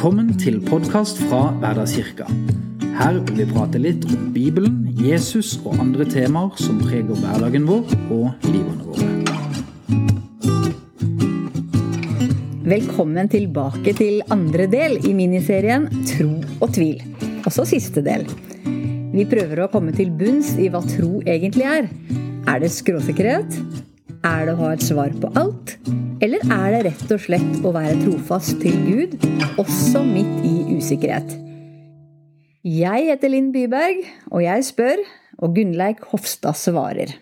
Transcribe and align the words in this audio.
Velkommen 0.00 0.30
til 0.40 0.54
podkast 0.64 1.18
fra 1.28 1.50
Hverdagskirka. 1.60 2.24
Her 2.96 3.18
vil 3.20 3.42
vi 3.42 3.44
prate 3.50 3.76
litt 3.84 4.06
om 4.08 4.30
Bibelen, 4.32 4.78
Jesus 4.96 5.58
og 5.58 5.76
andre 5.76 6.06
temaer 6.08 6.56
som 6.56 6.78
preger 6.80 7.20
hverdagen 7.20 7.66
vår 7.68 7.92
og 8.16 8.46
livene 8.48 8.80
våre. 8.80 9.10
Velkommen 12.72 13.28
tilbake 13.28 13.92
til 14.00 14.24
andre 14.32 14.70
del 14.72 14.96
i 15.04 15.12
miniserien 15.12 15.84
Tro 16.14 16.32
og 16.62 16.72
tvil. 16.78 17.04
Også 17.44 17.68
siste 17.68 18.00
del. 18.00 18.24
Vi 19.12 19.28
prøver 19.28 19.66
å 19.66 19.68
komme 19.68 19.92
til 19.92 20.16
bunns 20.16 20.56
i 20.56 20.72
hva 20.72 20.80
tro 20.96 21.20
egentlig 21.28 21.68
er. 21.76 21.92
Er 22.48 22.64
det 22.64 22.72
skråsikkerhet? 22.72 23.52
Er 24.24 24.48
det 24.48 24.56
å 24.56 24.62
ha 24.64 24.72
et 24.78 24.88
svar 24.88 25.12
på 25.20 25.36
alt? 25.36 25.76
Eller 26.20 26.42
er 26.52 26.74
det 26.74 26.80
rett 26.84 27.12
og 27.14 27.20
slett 27.24 27.62
å 27.64 27.70
være 27.72 27.94
trofast 28.02 28.58
til 28.60 28.74
Gud, 28.84 29.14
også 29.56 30.02
midt 30.04 30.42
i 30.44 30.76
usikkerhet? 30.76 31.30
Jeg 32.60 33.06
heter 33.06 33.30
Linn 33.32 33.46
Byberg, 33.54 34.02
og 34.28 34.42
jeg 34.44 34.66
spør, 34.66 35.00
og 35.40 35.54
Gunnleik 35.56 36.02
Hofstad 36.10 36.58
svarer. 36.60 37.14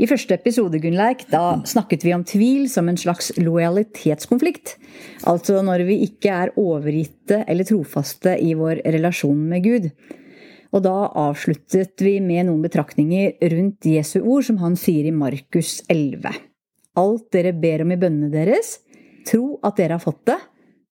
I 0.00 0.08
første 0.08 0.32
episode 0.32 0.80
Gunnleik, 0.80 1.26
da 1.28 1.58
snakket 1.68 2.06
vi 2.06 2.14
om 2.16 2.24
tvil 2.24 2.70
som 2.72 2.88
en 2.88 2.96
slags 2.96 3.28
lojalitetskonflikt. 3.36 4.72
Altså 5.28 5.60
når 5.60 5.84
vi 5.90 5.98
ikke 6.06 6.32
er 6.32 6.54
overgitte 6.56 7.42
eller 7.44 7.68
trofaste 7.68 8.32
i 8.40 8.54
vår 8.56 8.80
relasjon 8.96 9.42
med 9.50 9.66
Gud. 9.66 9.90
Og 10.72 10.86
da 10.88 10.94
avsluttet 11.20 12.00
vi 12.00 12.16
med 12.24 12.48
noen 12.48 12.64
betraktninger 12.64 13.36
rundt 13.52 13.90
Jesu 13.92 14.22
ord, 14.22 14.48
som 14.48 14.62
han 14.64 14.80
sier 14.80 15.10
i 15.10 15.12
Markus 15.12 15.82
11. 15.92 16.32
Alt 17.00 17.30
dere 17.32 17.54
ber 17.56 17.84
om 17.84 17.94
i 17.94 18.00
bønnene 18.00 18.32
deres, 18.32 18.80
tro 19.28 19.56
at 19.64 19.78
dere 19.80 19.96
har 19.96 20.02
fått 20.02 20.26
det, 20.28 20.38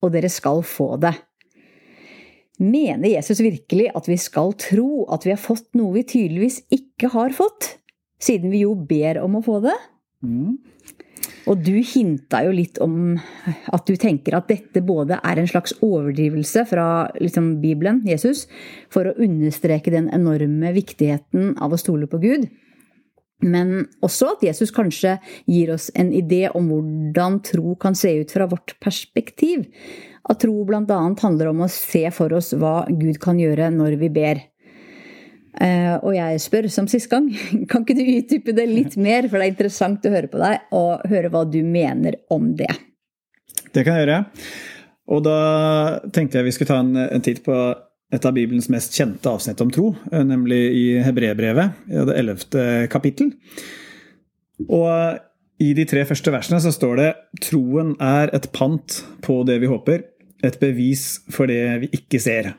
og 0.02 0.10
dere 0.14 0.30
skal 0.32 0.64
få 0.66 0.96
det. 1.02 1.14
Mener 2.62 3.08
Jesus 3.14 3.40
virkelig 3.42 3.88
at 3.96 4.08
vi 4.10 4.18
skal 4.20 4.52
tro 4.60 5.04
at 5.14 5.24
vi 5.26 5.32
har 5.34 5.40
fått 5.40 5.70
noe 5.78 5.94
vi 5.96 6.04
tydeligvis 6.06 6.60
ikke 6.74 7.10
har 7.14 7.34
fått, 7.34 7.76
siden 8.22 8.52
vi 8.52 8.64
jo 8.64 8.74
ber 8.76 9.22
om 9.22 9.38
å 9.38 9.44
få 9.44 9.58
det? 9.64 9.78
Mm. 10.22 10.58
Og 11.50 11.58
du 11.66 11.74
hinta 11.82 12.42
jo 12.46 12.52
litt 12.54 12.78
om 12.82 13.16
at 13.74 13.86
du 13.88 13.96
tenker 13.98 14.36
at 14.36 14.50
dette 14.50 14.82
både 14.86 15.18
er 15.26 15.40
en 15.40 15.48
slags 15.50 15.74
overdrivelse 15.82 16.64
fra 16.70 16.86
liksom, 17.18 17.56
Bibelen, 17.62 18.02
Jesus, 18.06 18.44
for 18.92 19.08
å 19.08 19.16
understreke 19.22 19.90
den 19.94 20.08
enorme 20.14 20.74
viktigheten 20.76 21.56
av 21.62 21.74
å 21.74 21.80
stole 21.80 22.06
på 22.10 22.20
Gud. 22.22 22.46
Men 23.42 23.86
også 24.04 24.36
at 24.36 24.44
Jesus 24.46 24.70
kanskje 24.74 25.16
gir 25.50 25.72
oss 25.74 25.90
en 25.98 26.12
idé 26.14 26.46
om 26.54 26.70
hvordan 26.70 27.40
tro 27.46 27.74
kan 27.80 27.96
se 27.98 28.14
ut 28.22 28.32
fra 28.34 28.46
vårt 28.50 28.76
perspektiv. 28.82 29.66
At 30.30 30.44
tro 30.44 30.54
bl.a. 30.66 30.84
handler 30.86 31.50
om 31.50 31.64
å 31.64 31.70
se 31.72 32.06
for 32.14 32.32
oss 32.36 32.52
hva 32.54 32.82
Gud 32.88 33.18
kan 33.22 33.40
gjøre 33.42 33.72
når 33.74 33.98
vi 34.00 34.10
ber. 34.14 34.44
Uh, 35.52 35.98
og 36.00 36.14
jeg 36.16 36.40
spør 36.40 36.66
som 36.72 36.86
sist 36.88 37.10
gang, 37.12 37.26
kan 37.70 37.84
ikke 37.84 37.98
du 37.98 38.06
utdype 38.06 38.54
det 38.56 38.68
litt 38.70 38.96
mer? 38.96 39.28
For 39.28 39.36
det 39.36 39.48
er 39.48 39.54
interessant 39.54 40.06
å 40.08 40.14
høre 40.14 40.30
på 40.32 40.40
deg, 40.40 40.68
og 40.78 41.04
høre 41.10 41.32
hva 41.32 41.44
du 41.44 41.60
mener 41.66 42.22
om 42.32 42.52
det. 42.56 42.70
Det 43.72 43.84
kan 43.84 43.98
jeg 43.98 44.06
gjøre. 44.06 44.20
Og 45.12 45.24
da 45.26 45.38
tenkte 46.14 46.38
jeg 46.38 46.46
vi 46.46 46.54
skulle 46.54 46.70
ta 46.70 46.78
en, 46.80 46.94
en 47.02 47.24
titt 47.24 47.42
på 47.44 47.56
et 48.12 48.26
av 48.28 48.34
Bibelens 48.36 48.68
mest 48.72 48.94
kjente 48.96 49.30
avsnitt 49.30 49.60
om 49.64 49.70
tro, 49.72 49.92
eh, 50.12 50.24
nemlig 50.24 50.62
i 50.76 50.86
Hebrebrevet, 51.04 51.84
det 51.88 52.16
ellevte 52.18 52.64
kapittel. 52.92 53.32
Og 54.68 55.18
i 55.62 55.72
de 55.76 55.84
tre 55.88 56.04
første 56.08 56.32
versene 56.34 56.60
så 56.62 56.72
står 56.74 56.98
det 56.98 57.10
troen 57.44 57.94
er 58.02 58.32
et 58.34 58.48
pant 58.54 58.98
på 59.24 59.42
det 59.48 59.60
vi 59.62 59.70
håper, 59.70 60.04
et 60.42 60.58
bevis 60.60 61.22
for 61.30 61.50
det 61.50 61.62
vi 61.84 61.92
ikke 62.00 62.20
ser. 62.22 62.52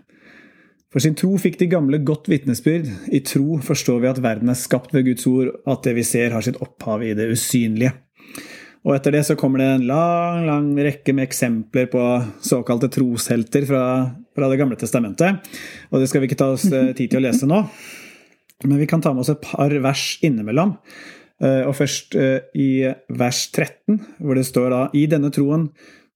For 0.94 1.02
sin 1.02 1.18
tro 1.18 1.34
fikk 1.42 1.58
de 1.58 1.68
gamle 1.72 1.98
godt 2.06 2.30
vitnesbyrd. 2.30 2.86
I 3.10 3.24
tro 3.26 3.58
forstår 3.66 4.04
vi 4.04 4.10
at 4.12 4.22
verden 4.22 4.52
er 4.54 4.60
skapt 4.60 4.94
ved 4.94 5.08
Guds 5.08 5.26
ord, 5.28 5.50
at 5.66 5.82
det 5.88 5.96
vi 5.98 6.06
ser 6.06 6.36
har 6.36 6.46
sitt 6.46 6.60
opphav 6.62 7.02
i 7.02 7.16
det 7.18 7.32
usynlige. 7.34 7.96
Og 8.84 8.96
etter 8.98 9.16
det 9.16 9.24
så 9.24 9.38
kommer 9.40 9.62
det 9.62 9.70
en 9.72 9.88
lang, 9.88 10.44
lang 10.48 10.70
rekke 10.76 11.16
med 11.16 11.30
eksempler 11.30 11.88
på 11.92 12.04
såkalte 12.44 12.90
troshelter 12.92 13.68
fra, 13.70 13.84
fra 14.36 14.50
Det 14.52 14.60
gamle 14.60 14.80
testamentet. 14.80 15.40
Og 15.92 16.04
det 16.04 16.10
skal 16.12 16.24
vi 16.24 16.32
ikke 16.32 16.40
ta 16.42 16.52
oss 16.58 16.68
eh, 16.68 16.92
tid 16.98 17.14
til 17.14 17.22
å 17.22 17.24
lese 17.24 17.48
nå. 17.48 17.64
Men 18.68 18.80
vi 18.80 18.88
kan 18.90 19.04
ta 19.04 19.14
med 19.14 19.24
oss 19.24 19.32
et 19.32 19.44
par 19.44 19.72
vers 19.84 20.06
innimellom. 20.24 20.76
Eh, 21.44 21.64
og 21.64 21.78
først 21.80 22.20
eh, 22.20 22.40
i 22.60 22.70
vers 23.16 23.46
13, 23.56 24.00
hvor 24.20 24.40
det 24.40 24.48
står 24.52 24.72
da 24.76 24.86
I 25.00 25.08
denne 25.12 25.32
troen 25.34 25.70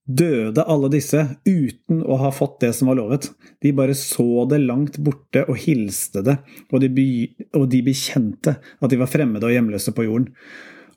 døde 0.08 0.64
alle 0.64 0.88
disse 0.92 1.20
uten 1.44 2.00
å 2.04 2.16
ha 2.22 2.30
fått 2.32 2.62
det 2.64 2.72
som 2.76 2.92
var 2.92 3.00
lovet. 3.00 3.30
De 3.64 3.74
bare 3.76 3.96
så 3.98 4.46
det 4.48 4.62
langt 4.64 5.00
borte 5.04 5.44
og 5.48 5.60
hilste 5.66 6.24
det, 6.24 6.38
og 6.72 6.84
de, 6.84 6.92
be, 6.92 7.10
og 7.60 7.68
de 7.72 7.84
bekjente 7.84 8.56
at 8.60 8.92
de 8.92 9.00
var 9.00 9.12
fremmede 9.12 9.50
og 9.50 9.56
hjemløse 9.56 9.96
på 9.96 10.08
jorden. 10.08 10.32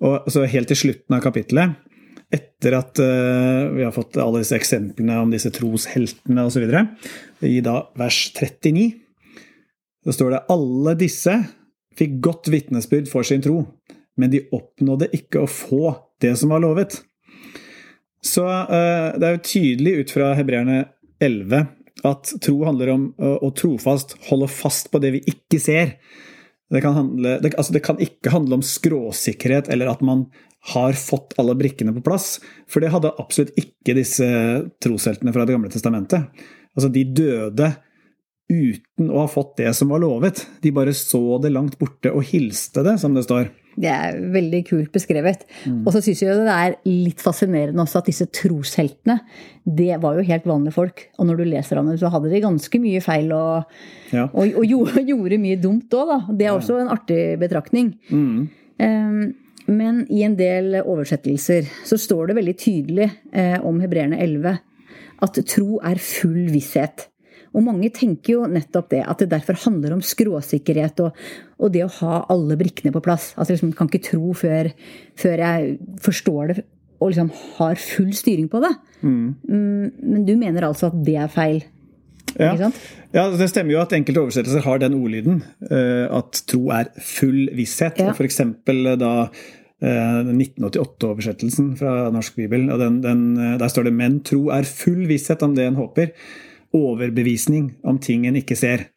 Og 0.00 0.28
så 0.32 0.46
Helt 0.48 0.70
til 0.72 0.78
slutten 0.78 1.16
av 1.16 1.22
kapittelet, 1.24 1.76
etter 2.30 2.76
at 2.78 3.00
uh, 3.02 3.70
vi 3.74 3.82
har 3.82 3.94
fått 3.94 4.18
alle 4.20 4.42
disse 4.42 4.56
eksemplene 4.56 5.18
om 5.18 5.32
disse 5.32 5.50
trosheltene 5.54 6.44
osv., 6.46 6.66
i 7.46 7.58
da 7.64 7.80
vers 7.98 8.20
39, 8.36 8.84
så 10.06 10.14
står 10.14 10.34
det 10.34 10.44
alle 10.54 10.94
disse 11.00 11.34
fikk 11.98 12.20
godt 12.24 12.50
vitnesbyrd 12.52 13.10
for 13.10 13.26
sin 13.26 13.42
tro, 13.44 13.64
men 14.16 14.32
de 14.32 14.44
oppnådde 14.54 15.10
ikke 15.16 15.42
å 15.42 15.50
få 15.50 15.96
det 16.22 16.36
som 16.38 16.54
var 16.54 16.62
lovet. 16.62 17.00
Så 18.24 18.46
uh, 18.46 19.10
det 19.16 19.26
er 19.26 19.36
jo 19.36 19.44
tydelig 19.50 19.94
ut 19.98 20.14
fra 20.14 20.32
hebreerne 20.38 20.84
11 21.20 21.66
at 22.06 22.32
tro 22.40 22.60
handler 22.64 22.94
om 22.94 23.06
å, 23.18 23.36
å 23.44 23.50
trofast 23.56 24.14
holde 24.30 24.48
fast 24.52 24.88
på 24.92 25.00
det 25.02 25.14
vi 25.18 25.24
ikke 25.34 25.60
ser. 25.60 25.96
Det 26.70 26.80
kan, 26.84 26.94
handle, 26.94 27.34
det, 27.42 27.50
altså 27.58 27.74
det 27.74 27.82
kan, 27.82 27.98
ikke 27.98 28.30
handle 28.30 28.60
om 28.60 28.64
skråsikkerhet 28.64 29.68
eller 29.74 29.90
at 29.90 30.02
man 30.06 30.28
har 30.70 30.94
fått 30.98 31.34
alle 31.40 31.56
brikkene 31.58 31.94
på 31.96 32.04
plass. 32.06 32.36
For 32.70 32.82
det 32.82 32.92
hadde 32.94 33.10
absolutt 33.18 33.56
ikke 33.58 33.96
disse 33.98 34.26
trosheltene 34.82 35.32
fra 35.34 35.46
Det 35.48 35.56
gamle 35.56 35.72
testamentet. 35.72 36.28
Altså, 36.76 36.90
de 36.94 37.02
døde 37.10 37.72
uten 38.50 39.10
å 39.10 39.24
ha 39.24 39.30
fått 39.30 39.56
det 39.62 39.72
som 39.78 39.90
var 39.90 40.02
lovet. 40.02 40.44
De 40.62 40.72
bare 40.74 40.94
så 40.94 41.40
det 41.42 41.52
langt 41.54 41.78
borte 41.80 42.12
og 42.14 42.26
hilste 42.30 42.84
det, 42.86 42.98
som 43.02 43.16
det 43.16 43.24
står. 43.26 43.50
Det 43.80 43.90
er 43.90 44.18
veldig 44.34 44.60
kult 44.68 44.90
beskrevet. 44.94 45.44
Mm. 45.64 45.82
Og 45.84 45.92
så 45.94 46.02
syns 46.04 46.22
jeg 46.24 46.38
det 46.40 46.54
er 46.54 46.76
litt 46.88 47.22
fascinerende 47.22 47.84
også 47.84 48.00
at 48.02 48.10
disse 48.10 48.26
trosheltene, 48.34 49.20
det 49.64 50.00
var 50.02 50.18
jo 50.18 50.26
helt 50.26 50.48
vanlige 50.48 50.74
folk. 50.74 51.04
Og 51.18 51.28
når 51.28 51.40
du 51.40 51.44
leser 51.50 51.80
om 51.80 51.90
dem, 51.90 51.98
så 52.00 52.10
hadde 52.12 52.32
de 52.32 52.42
ganske 52.42 52.80
mye 52.82 53.02
feil 53.04 53.30
og, 53.36 53.76
ja. 54.10 54.26
og, 54.26 54.42
og 54.48 54.64
gjorde, 54.66 55.04
gjorde, 55.12 55.42
mye 55.42 55.60
dumt 55.60 55.94
òg, 55.96 56.14
da. 56.14 56.18
Det 56.32 56.48
er 56.48 56.56
også 56.56 56.80
en 56.80 56.90
artig 56.92 57.22
betraktning. 57.40 57.94
Mm. 58.10 58.48
Um, 58.80 59.22
men 59.70 60.02
i 60.10 60.24
en 60.26 60.34
del 60.38 60.80
oversettelser 60.80 61.68
så 61.86 61.98
står 62.00 62.30
det 62.30 62.40
veldig 62.40 62.54
tydelig 62.58 63.06
eh, 63.30 63.58
om 63.62 63.78
hebreerne 63.82 64.18
11 64.18 64.56
at 65.20 65.40
tro 65.46 65.78
er 65.84 66.00
full 66.02 66.48
visshet. 66.50 67.06
Og 67.50 67.64
mange 67.66 67.90
tenker 67.94 68.36
jo 68.36 68.48
nettopp 68.50 68.92
det, 68.92 69.00
at 69.10 69.22
det 69.22 69.30
derfor 69.32 69.58
handler 69.64 69.96
om 69.96 70.02
skråsikkerhet 70.04 71.00
og, 71.02 71.16
og 71.58 71.72
det 71.74 71.82
å 71.86 71.94
ha 72.00 72.20
alle 72.30 72.58
brikkene 72.60 72.92
på 72.94 73.02
plass. 73.02 73.32
Altså 73.36 73.56
liksom, 73.56 73.72
kan 73.76 73.90
ikke 73.90 74.04
tro 74.12 74.34
før, 74.38 74.70
før 75.18 75.42
jeg 75.46 75.74
forstår 76.04 76.52
det 76.52 76.62
og 77.00 77.12
liksom 77.12 77.30
har 77.56 77.78
full 77.80 78.10
styring 78.16 78.48
på 78.52 78.60
det. 78.62 78.74
Mm. 79.00 79.34
mm 79.48 79.86
men 80.00 80.24
du 80.26 80.34
mener 80.36 80.66
altså 80.66 80.90
at 80.90 80.98
det 81.06 81.16
er 81.16 81.30
feil? 81.32 81.62
Ja. 82.36 82.52
ja. 83.14 83.24
det 83.34 83.48
stemmer 83.50 83.74
jo 83.74 83.80
at 83.82 83.94
enkelte 83.96 84.20
oversettelser 84.22 84.66
har 84.66 84.82
den 84.82 84.98
ordlyden. 84.98 85.40
Eh, 85.64 86.06
at 86.12 86.42
tro 86.50 86.68
er 86.76 86.92
full 87.02 87.48
visshet. 87.56 87.98
Ja. 87.98 88.12
eksempel 88.12 88.92
da 89.00 89.30
1988-oversettelsen 89.80 91.72
eh, 91.72 91.78
fra 91.80 92.10
Norsk 92.12 92.36
Bibel. 92.36 92.68
den, 92.68 93.00
den, 93.02 93.24
eh, 93.38 93.58
Der 93.58 93.68
står 93.68 93.88
det 93.88 93.94
'men 93.94 94.20
tro 94.22 94.48
er 94.50 94.62
full 94.62 95.06
visshet 95.08 95.42
om 95.42 95.54
det 95.56 95.66
en 95.66 95.80
håper' 95.80 96.12
overbevisning 96.76 97.72
om 97.84 97.98
ting 98.02 98.26
en 98.28 98.38
ikke 98.40 98.58
ser. 98.58 98.88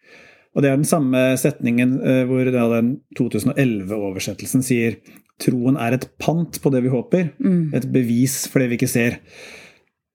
Og 0.53 0.61
Det 0.61 0.69
er 0.69 0.77
den 0.77 0.85
samme 0.85 1.21
setningen 1.41 1.97
hvor 2.29 2.45
hvor 2.51 2.75
den 2.75 2.91
2011-oversettelsen 3.17 4.61
sier 4.61 4.99
troen 5.41 5.79
er 5.81 5.95
et 5.95 6.07
pant 6.21 6.61
på 6.61 6.71
det 6.73 6.83
vi 6.85 6.93
håper, 6.93 7.31
mm. 7.41 7.73
et 7.73 7.87
bevis 7.91 8.43
for 8.51 8.61
det 8.61 8.69
vi 8.71 8.77
ikke 8.77 8.91
ser. 8.91 9.19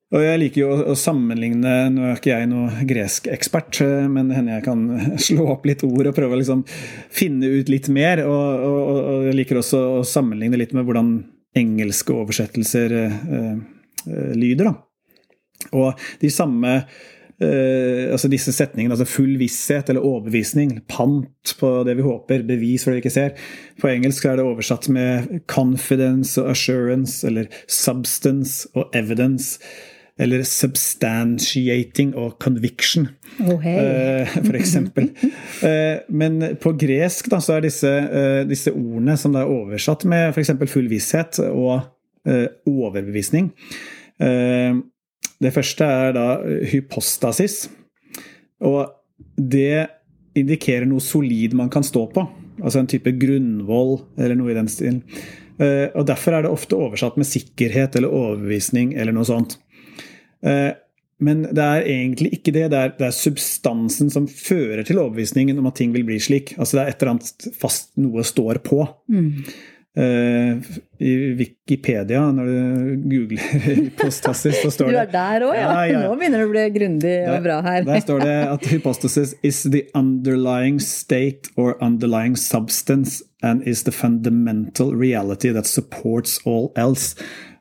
Og 0.08 0.22
Jeg 0.24 0.40
liker 0.40 0.62
jo 0.62 0.68
å 0.88 0.94
sammenligne 0.96 1.72
Nå 1.92 2.06
er 2.06 2.14
ikke 2.16 2.30
jeg 2.32 2.48
noe 2.48 2.84
gresk 2.88 3.26
ekspert, 3.28 3.80
eh, 3.84 4.06
men 4.08 4.30
hender 4.32 4.56
jeg 4.56 4.64
kan 4.64 4.86
slå 5.26 5.50
opp 5.52 5.68
litt 5.68 5.84
ord 5.84 6.08
og 6.08 6.16
prøve 6.16 6.36
å 6.36 6.40
liksom 6.40 6.62
finne 7.12 7.50
ut 7.58 7.68
litt 7.68 7.90
mer. 7.92 8.24
Og, 8.24 8.64
og, 8.68 8.94
og, 8.96 9.26
jeg 9.28 9.36
liker 9.42 9.60
også 9.60 9.82
å 9.98 10.06
sammenligne 10.08 10.60
litt 10.60 10.72
med 10.76 10.88
hvordan 10.88 11.12
engelske 11.58 12.16
oversettelser 12.16 12.96
eh, 13.02 13.52
eh, 14.08 14.32
lyder. 14.38 14.70
da. 14.70 15.68
Og 15.76 16.08
de 16.22 16.32
samme 16.32 16.78
Uh, 17.38 18.10
altså 18.10 18.26
disse 18.32 18.50
setningene, 18.50 18.96
altså 18.96 19.06
full 19.06 19.36
visshet 19.38 19.88
eller 19.92 20.02
overbevisning, 20.02 20.72
pant 20.90 21.52
på 21.60 21.68
det 21.86 21.94
vi 21.96 22.02
håper, 22.02 22.42
bevis 22.48 22.82
for 22.82 22.90
det 22.90 22.96
vi 22.98 23.02
ikke 23.04 23.14
ser. 23.14 23.36
På 23.78 23.86
engelsk 23.92 24.24
er 24.26 24.40
det 24.40 24.46
oversatt 24.48 24.88
med 24.90 25.40
confidence 25.46 26.34
og 26.42 26.50
assurance, 26.50 27.22
eller 27.26 27.46
substance 27.70 28.66
og 28.74 28.90
evidence. 28.98 29.58
eller 30.20 30.42
substantiating 30.42 32.16
og 32.18 32.32
conviction, 32.42 33.04
Oh, 33.40 33.60
hey. 33.62 34.24
uh, 34.26 34.26
for 34.42 34.56
eksempel. 34.58 35.12
uh, 35.62 36.00
Men 36.10 36.56
på 36.58 36.72
gresk 36.74 37.30
da, 37.30 37.38
så 37.38 37.52
er 37.54 37.60
disse, 37.68 37.92
disse 38.50 38.72
ordene 38.74 39.14
som 39.16 39.32
da 39.32 39.44
er 39.44 39.52
oversatt 39.54 40.02
med 40.10 40.32
f.eks. 40.34 40.50
full 40.66 40.88
visshet 40.90 41.38
og 41.46 41.86
overbevisning 42.66 43.52
Det 45.42 45.52
første 45.54 45.84
er 45.86 46.12
da 46.16 46.26
hypostasis. 46.72 47.68
Og 48.64 48.88
det 49.38 49.86
indikerer 50.38 50.86
noe 50.86 51.02
solid 51.02 51.54
man 51.58 51.70
kan 51.70 51.86
stå 51.86 52.06
på. 52.14 52.24
Altså 52.62 52.80
en 52.82 52.90
type 52.90 53.12
grunnvoll 53.20 54.00
eller 54.18 54.38
noe 54.38 54.50
i 54.50 54.56
den 54.58 54.70
stilen. 54.70 55.02
Eh, 55.58 55.88
Og 55.94 56.06
derfor 56.06 56.34
er 56.34 56.42
det 56.46 56.50
ofte 56.50 56.78
oversatt 56.78 57.16
med 57.18 57.26
sikkerhet 57.26 57.96
eller 57.98 58.10
overbevisning 58.14 58.94
eller 58.98 59.14
noe 59.14 59.26
sånt. 59.26 59.58
Eh, 60.42 60.72
Men 61.20 61.42
det 61.50 61.58
er 61.64 61.82
egentlig 61.82 62.28
ikke 62.36 62.52
det. 62.54 62.68
Det 62.70 62.78
er, 62.78 62.90
det 62.94 63.06
er 63.08 63.14
substansen 63.16 64.06
som 64.10 64.28
fører 64.30 64.84
til 64.86 65.00
overbevisningen 65.02 65.58
om 65.58 65.66
at 65.66 65.74
ting 65.74 65.90
vil 65.90 66.04
bli 66.06 66.18
slik. 66.22 66.52
Altså 66.58 66.76
det 66.78 66.84
er 66.84 66.92
et 66.92 67.02
eller 67.02 67.10
annet 67.16 67.48
fast 67.58 67.90
noe 67.98 68.22
står 68.22 68.60
på. 68.62 68.84
Eh, 69.10 69.48
I 69.98 71.12
Wikipedia, 71.38 72.20
når 72.34 72.46
du 72.46 73.06
googler 73.10 73.62
hypostasis, 73.66 74.60
så 74.62 74.70
står 74.70 74.92
det 74.92 74.94
Du 74.94 75.00
er 75.00 75.10
der 75.12 75.46
òg, 75.46 75.54
ja. 75.56 75.64
Ja, 75.66 75.80
ja. 75.90 76.02
Nå 76.06 76.14
begynner 76.20 76.42
det 76.42 76.46
å 76.46 76.52
bli 76.52 76.64
grundig 76.76 77.14
og 77.32 77.40
bra 77.46 77.58
her. 77.66 77.82
Der 77.88 78.04
står 78.04 78.22
det 78.22 78.36
at 78.52 78.68
hypostasis 78.70 79.34
is 79.42 79.64
the 79.66 79.82
underlying 79.98 80.78
state 80.82 81.50
or 81.56 81.74
underlying 81.82 82.38
substance 82.38 83.22
and 83.42 83.66
is 83.66 83.82
the 83.88 83.94
fundamental 83.94 84.94
reality 84.94 85.52
that 85.54 85.66
supports 85.66 86.38
all 86.46 86.70
else. 86.76 87.18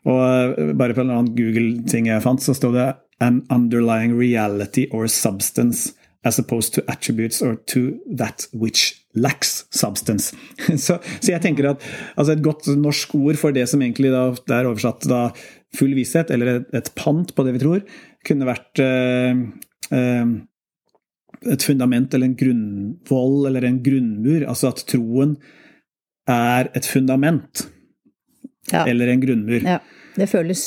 Og 0.07 0.21
eh, 0.57 0.73
bare 0.77 0.95
på 0.95 1.03
en 1.03 1.11
annen 1.11 1.33
Google-ting 1.37 2.09
jeg 2.11 2.23
fant, 2.23 2.41
så 2.41 2.55
står 2.57 2.77
det 2.77 2.87
an 3.23 3.41
underlying 3.49 4.13
reality 4.17 4.85
or 4.93 5.07
substance 5.09 5.96
as 6.27 6.39
opposed 6.41 6.73
to 6.75 6.83
attributes 6.91 7.41
or 7.45 7.55
to 7.71 7.93
that 8.19 8.45
which 8.53 8.81
lacks 9.15 9.65
substance. 9.73 10.33
Så, 10.85 10.97
så 11.21 11.31
jeg 11.31 11.41
tenker 11.45 11.69
at 11.71 11.85
altså 12.17 12.35
et 12.35 12.43
godt 12.45 12.67
norsk 12.77 13.15
ord 13.17 13.39
for 13.39 13.55
det 13.55 13.63
som 13.71 13.81
egentlig 13.81 14.11
da, 14.13 14.25
det 14.35 14.57
er 14.57 14.67
oversatt 14.69 15.07
da 15.09 15.21
full 15.77 15.95
visshet, 15.97 16.29
eller 16.33 16.51
et, 16.57 16.67
et 16.77 16.91
pant 16.99 17.31
på 17.35 17.45
det 17.47 17.55
vi 17.57 17.63
tror, 17.63 17.81
kunne 18.27 18.47
vært 18.47 18.81
eh, 18.83 19.41
eh, 19.95 20.35
et 21.53 21.65
fundament 21.65 22.13
eller 22.13 22.29
en 22.31 22.37
grunnvoll 22.39 23.49
eller 23.49 23.67
en 23.67 23.81
grunnmur. 23.85 24.45
Altså 24.49 24.71
at 24.73 24.83
troen 24.89 25.35
er 26.27 26.71
et 26.75 26.87
fundament 26.87 27.65
Ja. 28.71 28.83
eller 28.83 29.07
en 29.13 29.21
grunnmur. 29.23 29.61
Ja. 29.63 29.79
Det 30.17 30.27
føles 30.27 30.61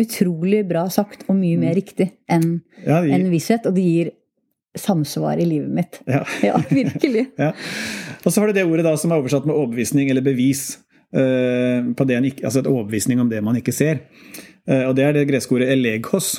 utrolig 0.00 0.62
bra 0.68 0.86
sagt, 0.90 1.26
og 1.28 1.36
mye 1.38 1.58
mer 1.60 1.76
riktig 1.76 2.08
enn 2.30 2.62
Ja, 2.86 3.02
enn 3.04 3.28
visshet. 3.32 3.66
Og 3.68 3.76
det 3.76 3.84
gir 3.84 4.10
samsvar 4.78 5.40
i 5.40 5.46
livet 5.48 5.70
mitt. 5.70 6.00
Ja. 6.06 6.24
Ja, 6.42 6.62
virkelig. 6.68 7.26
Ja. 7.38 7.52
Og 8.24 8.32
så 8.32 8.40
har 8.40 8.50
du 8.50 8.56
det 8.56 8.66
ordet 8.68 8.86
da 8.86 8.94
som 8.98 9.12
er 9.12 9.20
oversatt 9.20 9.46
med 9.48 9.56
overbevisning 9.56 10.10
eller 10.10 10.24
bevis. 10.24 10.78
Uh, 11.10 11.90
på 11.98 12.06
det 12.06 12.14
en 12.20 12.26
ikke, 12.28 12.44
altså 12.46 12.60
et 12.62 12.70
overbevisning 12.70 13.18
om 13.18 13.30
det 13.30 13.40
man 13.42 13.56
ikke 13.58 13.74
ser. 13.74 14.04
Uh, 14.68 14.86
og 14.90 14.94
det 14.94 15.08
er 15.08 15.16
det 15.16 15.26
greske 15.30 15.56
ordet 15.56 15.72
elegos. 15.74 16.36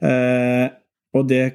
Uh, 0.00 0.70
og 1.16 1.28
det 1.28 1.50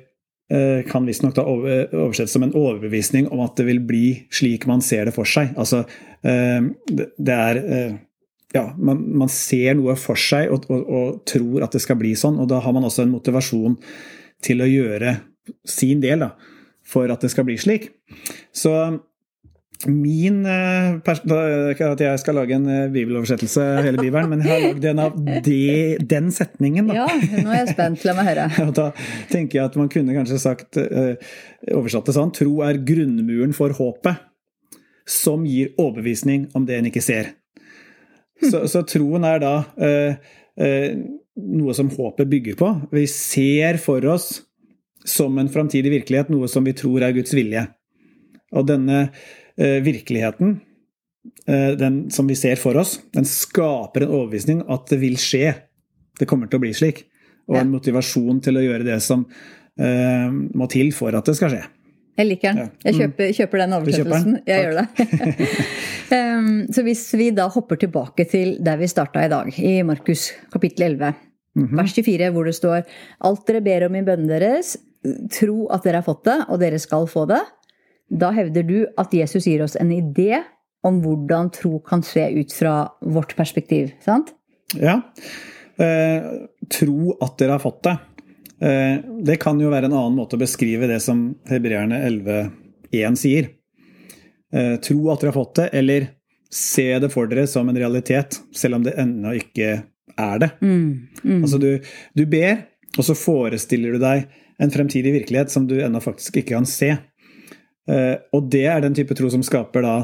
kan 0.86 1.07
visstnok 1.07 1.34
da 1.34 1.42
over- 1.50 1.88
oversettes 1.90 2.36
som 2.36 2.44
en 2.46 2.51
overbevisning 2.54 3.25
om 3.34 3.40
at 3.42 3.56
det 3.58 3.63
vil 3.66 3.80
bli 3.81 4.28
slik 4.30 4.68
man 4.69 4.84
ser 4.86 5.08
det 5.10 5.16
for 5.16 5.25
seg. 5.25 5.56
Altså, 5.58 5.80
det, 6.22 7.34
er 7.34 7.58
ja, 8.54 8.68
man, 8.78 9.01
man 9.18 9.31
ser 9.34 9.74
noe 9.80 9.96
for 9.98 10.22
seg 10.22 10.54
og, 10.54 10.68
og, 10.69 10.84
og 10.86 11.18
tror 11.25 11.66
at 11.66 11.74
det 11.74 11.81
skal 11.81 11.98
bli 11.98 12.13
sånn, 12.13 12.38
og 12.38 12.51
da 12.51 12.62
har 12.62 12.75
man 12.78 12.86
også 12.86 13.08
en 13.08 13.16
motivasjon 13.16 13.80
til 14.46 14.62
å 14.62 14.69
gjøre 14.69 15.16
sin 15.68 16.01
del 16.03 16.24
da, 16.25 16.31
for 16.86 17.12
at 17.12 17.25
det 17.25 17.31
skal 17.33 17.47
bli 17.47 17.57
slik. 17.62 17.89
Så 18.56 18.74
min 19.83 20.44
det 20.45 21.36
er 21.36 21.71
Ikke 21.74 21.89
at 21.94 22.01
jeg 22.01 22.19
skal 22.21 22.38
lage 22.39 22.56
en 22.56 22.68
eh, 22.71 22.92
bibeloversettelse 22.94 23.63
av 23.75 23.83
hele 23.86 24.01
Bibelen, 24.01 24.30
men 24.31 24.44
jeg 24.45 24.53
har 24.53 24.63
lagd 24.69 24.86
en 24.92 25.01
av 25.03 25.18
de, 25.45 25.59
den 26.00 26.30
setningen. 26.33 26.88
da. 26.89 27.03
Ja, 27.03 27.42
nå 27.44 27.51
er 27.51 27.59
jeg 27.59 27.74
spent. 27.74 28.06
La 28.07 28.15
meg 28.18 28.30
høre. 28.30 28.47
Og 28.68 28.71
da 28.77 28.88
tenker 29.31 29.59
jeg 29.59 29.71
at 29.71 29.75
man 29.80 29.92
kunne 29.92 30.15
kanskje 30.15 30.39
sagt 30.42 30.80
eh, 30.81 31.19
oversatt 31.75 32.07
det 32.07 32.15
sånn 32.18 32.33
Tro 32.36 32.62
er 32.65 32.80
grunnmuren 32.88 33.56
for 33.57 33.75
håpet, 33.75 34.24
som 35.06 35.44
gir 35.45 35.75
overbevisning 35.75 36.50
om 36.57 36.65
det 36.65 36.80
en 36.80 36.89
ikke 36.89 37.03
ser. 37.03 37.36
Så, 38.41 38.65
så 38.71 38.81
troen 38.88 39.27
er 39.27 39.39
da 39.44 39.53
eh, 39.77 40.18
eh, 40.59 40.98
noe 41.36 41.75
som 41.77 41.91
håpet 41.91 42.31
bygger 42.31 42.57
på. 42.59 42.71
Vi 42.95 43.06
ser 43.12 43.80
for 43.81 44.03
oss 44.12 44.39
som 45.06 45.38
en 45.38 45.50
framtidig 45.52 45.92
virkelighet 46.00 46.31
noe 46.34 46.50
som 46.52 46.66
vi 46.66 46.74
tror 46.78 47.06
er 47.06 47.16
Guds 47.16 47.34
vilje. 47.38 47.66
Og 48.56 48.66
denne 48.69 49.02
eh, 49.06 49.80
virkeligheten, 49.86 50.57
eh, 51.48 51.72
den 51.80 52.06
som 52.13 52.28
vi 52.30 52.38
ser 52.40 52.60
for 52.62 52.78
oss, 52.81 52.98
den 53.16 53.28
skaper 53.30 54.06
en 54.06 54.16
overbevisning 54.16 54.63
at 54.72 54.90
det 54.92 55.00
vil 55.04 55.18
skje. 55.22 55.54
Det 56.19 56.28
kommer 56.30 56.50
til 56.50 56.60
å 56.60 56.66
bli 56.66 56.74
slik. 56.75 57.06
Og 57.46 57.60
en 57.60 57.74
motivasjon 57.74 58.42
til 58.42 58.57
å 58.57 58.63
gjøre 58.63 58.88
det 58.88 59.00
som 59.06 59.28
eh, 59.78 60.30
må 60.31 60.69
til 60.72 60.90
for 60.98 61.13
at 61.18 61.28
det 61.30 61.38
skal 61.38 61.54
skje. 61.54 61.63
Jeg 62.16 62.30
liker 62.30 62.56
den. 62.56 62.69
Jeg 62.86 62.96
kjøper, 62.96 63.31
kjøper 63.36 63.62
den 63.62 63.75
oversettelsen. 63.75 64.38
Jeg 64.48 64.63
gjør 64.63 64.78
det. 64.80 65.48
så 66.78 66.84
hvis 66.88 67.01
vi 67.19 67.28
da 67.36 67.50
hopper 67.51 67.81
tilbake 67.81 68.24
til 68.31 68.54
der 68.63 68.80
vi 68.80 68.88
starta 68.88 69.25
i 69.25 69.31
dag, 69.34 69.50
i 69.60 69.81
Markus 69.84 70.30
kapittel 70.54 70.88
11, 70.94 71.12
Mhm. 71.56 71.78
vers 71.78 71.94
24, 71.96 72.31
hvor 72.36 72.46
det 72.46 72.56
står 72.56 72.84
Alt 73.24 73.48
dere 73.48 73.63
ber 73.63 73.88
om 73.88 73.96
i 73.96 74.04
bønnen 74.04 74.28
deres, 74.28 74.75
tro 75.34 75.68
at 75.74 75.86
dere 75.86 76.02
har 76.02 76.07
fått 76.07 76.25
det, 76.28 76.40
og 76.50 76.60
dere 76.62 76.80
skal 76.81 77.07
få 77.10 77.25
det. 77.30 77.42
Da 78.10 78.30
hevder 78.36 78.66
du 78.68 78.78
at 79.02 79.13
Jesus 79.13 79.48
gir 79.50 79.63
oss 79.66 79.78
en 79.80 79.92
idé 79.94 80.44
om 80.86 81.00
hvordan 81.02 81.50
tro 81.54 81.80
kan 81.86 82.04
se 82.06 82.28
ut 82.38 82.54
fra 82.54 82.75
vårt 83.02 83.36
perspektiv. 83.36 83.92
sant? 84.06 84.34
Ja. 84.78 85.02
Eh, 85.81 86.24
tro 86.72 87.16
at 87.22 87.38
dere 87.40 87.57
har 87.57 87.63
fått 87.63 87.81
det. 87.88 87.96
Eh, 88.66 89.00
det 89.25 89.40
kan 89.42 89.60
jo 89.60 89.72
være 89.74 89.90
en 89.90 89.98
annen 89.98 90.19
måte 90.19 90.38
å 90.38 90.42
beskrive 90.42 90.88
det 90.90 91.02
som 91.04 91.28
hebreerne 91.50 92.00
11.1 92.06 93.19
sier. 93.19 93.50
Eh, 94.54 94.75
tro 94.86 95.10
at 95.12 95.24
dere 95.24 95.34
har 95.34 95.40
fått 95.40 95.58
det, 95.60 95.68
eller 95.81 96.08
se 96.54 96.88
det 97.01 97.12
for 97.12 97.28
dere 97.28 97.48
som 97.50 97.68
en 97.69 97.81
realitet, 97.81 98.40
selv 98.56 98.80
om 98.80 98.86
det 98.86 98.96
ennå 99.01 99.34
ikke 99.42 99.74
er 100.16 100.39
det. 100.39 100.51
Altså 101.41 101.60
du, 101.60 101.72
du 102.15 102.24
ber, 102.29 102.62
og 102.96 103.03
så 103.03 103.18
forestiller 103.18 103.98
du 103.98 104.03
deg 104.06 104.29
en 104.62 104.71
fremtidig 104.71 105.12
virkelighet 105.13 105.51
som 105.51 105.67
du 105.67 105.75
ennå 105.83 106.00
faktisk 106.03 106.38
ikke 106.41 106.55
kan 106.55 106.67
se. 106.69 106.93
Eh, 107.89 108.15
og 108.33 108.47
det 108.53 108.63
er 108.71 108.81
den 108.85 108.95
type 108.97 109.15
tro 109.17 109.29
som 109.33 109.43
skaper 109.45 109.85
da 109.85 109.95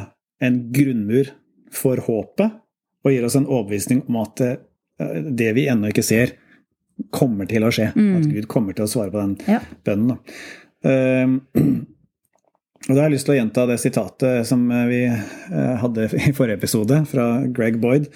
en 0.44 0.60
grunnmur 0.74 1.32
for 1.74 2.02
håpet, 2.04 2.58
og 3.02 3.14
gir 3.14 3.26
oss 3.26 3.38
en 3.40 3.48
overbevisning 3.48 4.04
om 4.10 4.20
at 4.22 4.44
eh, 4.46 4.58
det 5.32 5.54
vi 5.58 5.68
ennå 5.72 5.90
ikke 5.94 6.06
ser, 6.06 6.36
kommer 7.14 7.48
til 7.50 7.64
å 7.66 7.72
skje. 7.74 7.88
At 8.20 8.28
Gud 8.30 8.46
kommer 8.52 8.76
til 8.78 8.86
å 8.86 8.92
svare 8.92 9.14
på 9.14 9.22
den 9.22 9.38
Ja. 9.50 9.62
bønnen. 9.88 10.14
Da. 10.14 10.92
Eh, 10.92 11.62
og 12.90 12.94
da 12.94 13.00
har 13.00 13.08
jeg 13.10 13.16
lyst 13.16 13.30
til 13.30 13.36
å 13.36 13.40
gjenta 13.40 13.66
det 13.70 13.80
sitatet 13.82 14.48
som 14.50 14.68
vi 14.90 15.04
hadde 15.82 16.08
i 16.18 16.32
forrige 16.38 16.58
episode, 16.60 17.04
fra 17.10 17.28
Greg 17.54 17.78
Boyd. 17.82 18.08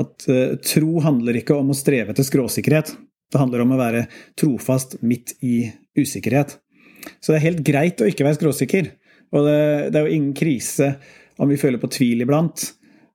At 0.00 0.24
tro 0.66 1.00
handler 1.04 1.36
ikke 1.38 1.54
om 1.58 1.70
å 1.70 1.76
streve 1.76 2.10
etter 2.14 2.26
skråsikkerhet. 2.26 2.90
Det 3.30 3.38
handler 3.40 3.62
om 3.64 3.76
å 3.76 3.80
være 3.80 4.06
trofast 4.38 4.98
midt 5.06 5.36
i 5.46 5.70
usikkerhet. 5.98 6.56
Så 7.20 7.32
det 7.32 7.38
er 7.38 7.46
helt 7.48 7.64
greit 7.66 8.02
å 8.02 8.08
ikke 8.10 8.26
være 8.26 8.40
skråsikker. 8.40 8.90
Og 9.30 9.46
det, 9.46 9.60
det 9.92 10.00
er 10.00 10.06
jo 10.06 10.16
ingen 10.16 10.36
krise 10.36 10.94
om 11.40 11.50
vi 11.50 11.58
føler 11.60 11.80
på 11.80 11.90
tvil 11.94 12.24
iblant. 12.26 12.64